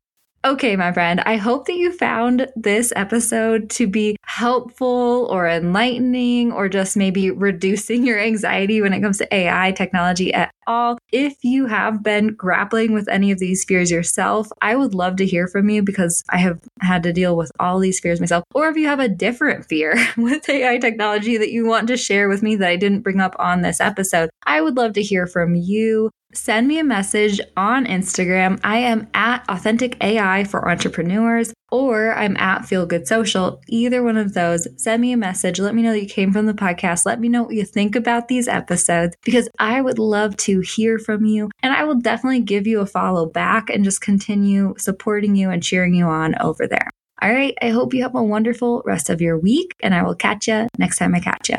Okay, 0.46 0.76
my 0.76 0.92
friend, 0.92 1.22
I 1.26 1.38
hope 1.38 1.66
that 1.66 1.74
you 1.74 1.92
found 1.92 2.48
this 2.56 2.94
episode 2.96 3.68
to 3.72 3.88
be 3.88 4.16
helpful 4.22 5.28
or 5.32 5.48
enlightening 5.48 6.52
or 6.52 6.70
just 6.70 6.96
maybe 6.96 7.32
reducing 7.32 8.06
your 8.06 8.20
anxiety 8.20 8.80
when 8.80 8.94
it 8.94 9.02
comes 9.02 9.18
to 9.18 9.34
AI 9.34 9.72
technology 9.72 10.32
at 10.32 10.52
all. 10.68 11.00
If 11.12 11.44
you 11.44 11.66
have 11.66 12.04
been 12.04 12.36
grappling 12.36 12.94
with 12.94 13.08
any 13.08 13.32
of 13.32 13.40
these 13.40 13.66
fears 13.66 13.90
yourself, 13.90 14.48
I 14.62 14.76
would 14.76 14.94
love 14.94 15.16
to 15.16 15.26
hear 15.26 15.48
from 15.48 15.68
you 15.68 15.82
because 15.82 16.24
I 16.30 16.38
have 16.38 16.62
had 16.80 17.02
to 17.04 17.14
deal 17.14 17.36
with 17.36 17.52
all 17.60 17.80
these 17.80 18.00
fears 18.00 18.20
myself. 18.20 18.44
Or 18.54 18.68
if 18.68 18.78
you 18.78 18.86
have 18.86 19.00
a 19.00 19.10
different 19.10 19.66
fear 19.66 19.98
with 20.18 20.48
AI 20.48 20.78
technology 20.78 21.38
that 21.38 21.52
you 21.52 21.66
want 21.66 21.88
to 21.88 21.98
share 21.98 22.30
with 22.30 22.44
me 22.44 22.56
that 22.58 22.70
I 22.70 22.76
didn't 22.76 23.02
bring 23.02 23.20
up 23.20 23.36
on 23.40 23.64
this 23.64 23.82
episode, 23.82 24.30
I 24.46 24.62
would 24.62 24.78
love 24.78 24.94
to 24.94 25.02
hear 25.02 25.26
from 25.26 25.56
you 25.56 26.12
send 26.36 26.68
me 26.68 26.80
a 26.80 26.84
message 26.84 27.40
on 27.58 27.86
Instagram. 27.86 28.60
I 28.64 28.78
am 28.78 29.08
at 29.14 29.44
Authentic 29.50 29.98
AI 30.04 30.44
for 30.44 30.70
Entrepreneurs, 30.70 31.54
or 31.72 32.14
I'm 32.14 32.38
at 32.38 32.66
Feel 32.66 32.86
Good 32.86 33.08
Social. 33.08 33.62
Either 33.68 34.04
one 34.04 34.18
of 34.18 34.34
those, 34.34 34.68
send 34.78 35.02
me 35.02 35.12
a 35.12 35.18
message. 35.18 35.60
Let 35.60 35.76
me 35.76 35.82
know 35.82 35.92
that 35.92 36.02
you 36.02 36.08
came 36.08 36.32
from 36.32 36.46
the 36.46 36.54
podcast. 36.54 37.06
Let 37.06 37.20
me 37.20 37.30
know 37.30 37.44
what 37.44 37.56
you 37.56 37.66
think 37.66 37.96
about 37.96 38.28
these 38.28 38.48
episodes 38.48 39.16
because 39.24 39.50
I 39.60 39.82
would 39.82 40.00
love 40.00 40.38
to 40.38 40.60
hear 40.60 41.00
from 41.00 41.26
you. 41.26 41.50
And 41.64 41.74
I 41.74 41.84
will 41.84 42.00
definitely 42.00 42.42
give 42.42 42.68
you 42.68 42.80
a 42.82 42.86
follow 42.86 43.26
back 43.26 43.70
and 43.70 43.84
just 43.84 44.02
continue 44.02 44.76
supporting 44.78 45.36
you 45.36 45.50
and 45.50 45.64
cheering 45.64 45.94
you 45.94 46.06
on 46.06 46.36
over 46.42 46.68
there. 46.68 46.90
All 47.22 47.32
right. 47.32 47.56
I 47.62 47.70
hope 47.70 47.94
you 47.94 48.04
have 48.04 48.16
a 48.16 48.24
wonderful 48.24 48.84
rest 48.86 49.10
of 49.10 49.22
your 49.22 49.38
week, 49.38 49.74
and 49.82 49.96
I 49.96 50.04
will 50.04 50.16
catch 50.16 50.48
you 50.48 50.68
next 50.78 50.98
time 50.98 51.16
I 51.16 51.20
catch 51.20 51.50
you. 51.50 51.58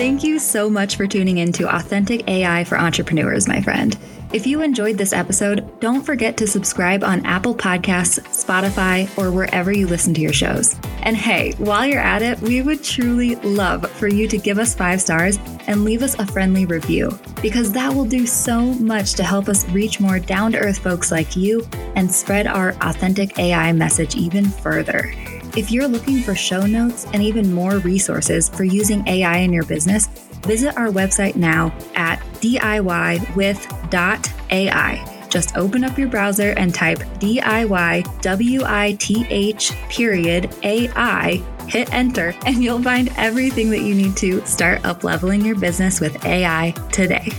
Thank 0.00 0.24
you 0.24 0.38
so 0.38 0.70
much 0.70 0.96
for 0.96 1.06
tuning 1.06 1.36
in 1.36 1.52
to 1.52 1.76
Authentic 1.76 2.26
AI 2.26 2.64
for 2.64 2.78
Entrepreneurs, 2.78 3.46
my 3.46 3.60
friend. 3.60 3.98
If 4.32 4.46
you 4.46 4.62
enjoyed 4.62 4.96
this 4.96 5.12
episode, 5.12 5.78
don't 5.78 6.00
forget 6.00 6.38
to 6.38 6.46
subscribe 6.46 7.04
on 7.04 7.26
Apple 7.26 7.54
Podcasts, 7.54 8.18
Spotify, 8.30 9.06
or 9.18 9.30
wherever 9.30 9.70
you 9.70 9.86
listen 9.86 10.14
to 10.14 10.22
your 10.22 10.32
shows. 10.32 10.74
And 11.02 11.18
hey, 11.18 11.52
while 11.58 11.84
you're 11.84 12.00
at 12.00 12.22
it, 12.22 12.40
we 12.40 12.62
would 12.62 12.82
truly 12.82 13.34
love 13.36 13.90
for 13.90 14.08
you 14.08 14.26
to 14.28 14.38
give 14.38 14.58
us 14.58 14.74
five 14.74 15.02
stars 15.02 15.38
and 15.66 15.84
leave 15.84 16.02
us 16.02 16.18
a 16.18 16.24
friendly 16.24 16.64
review, 16.64 17.18
because 17.42 17.70
that 17.72 17.94
will 17.94 18.06
do 18.06 18.26
so 18.26 18.72
much 18.76 19.12
to 19.12 19.22
help 19.22 19.50
us 19.50 19.68
reach 19.68 20.00
more 20.00 20.18
down 20.18 20.52
to 20.52 20.58
earth 20.58 20.78
folks 20.78 21.12
like 21.12 21.36
you 21.36 21.68
and 21.94 22.10
spread 22.10 22.46
our 22.46 22.70
authentic 22.80 23.38
AI 23.38 23.70
message 23.72 24.16
even 24.16 24.46
further. 24.46 25.12
If 25.56 25.70
you're 25.72 25.88
looking 25.88 26.22
for 26.22 26.34
show 26.36 26.64
notes 26.64 27.06
and 27.12 27.22
even 27.22 27.52
more 27.52 27.78
resources 27.78 28.48
for 28.48 28.62
using 28.64 29.06
AI 29.08 29.38
in 29.38 29.52
your 29.52 29.64
business, 29.64 30.06
visit 30.46 30.76
our 30.76 30.88
website 30.88 31.34
now 31.34 31.74
at 31.96 32.20
DIYwith.ai. 32.40 33.26
Just 35.28 35.56
open 35.56 35.84
up 35.84 35.98
your 35.98 36.08
browser 36.08 36.50
and 36.56 36.74
type 36.74 36.98
DIYWITH 37.18 38.08
period 39.88 40.54
AI, 40.62 41.42
hit 41.68 41.92
enter, 41.92 42.34
and 42.46 42.62
you'll 42.62 42.82
find 42.82 43.12
everything 43.16 43.70
that 43.70 43.80
you 43.80 43.94
need 43.94 44.16
to 44.18 44.44
start 44.46 44.84
up 44.84 45.04
leveling 45.04 45.44
your 45.44 45.56
business 45.56 46.00
with 46.00 46.24
AI 46.24 46.72
today. 46.92 47.32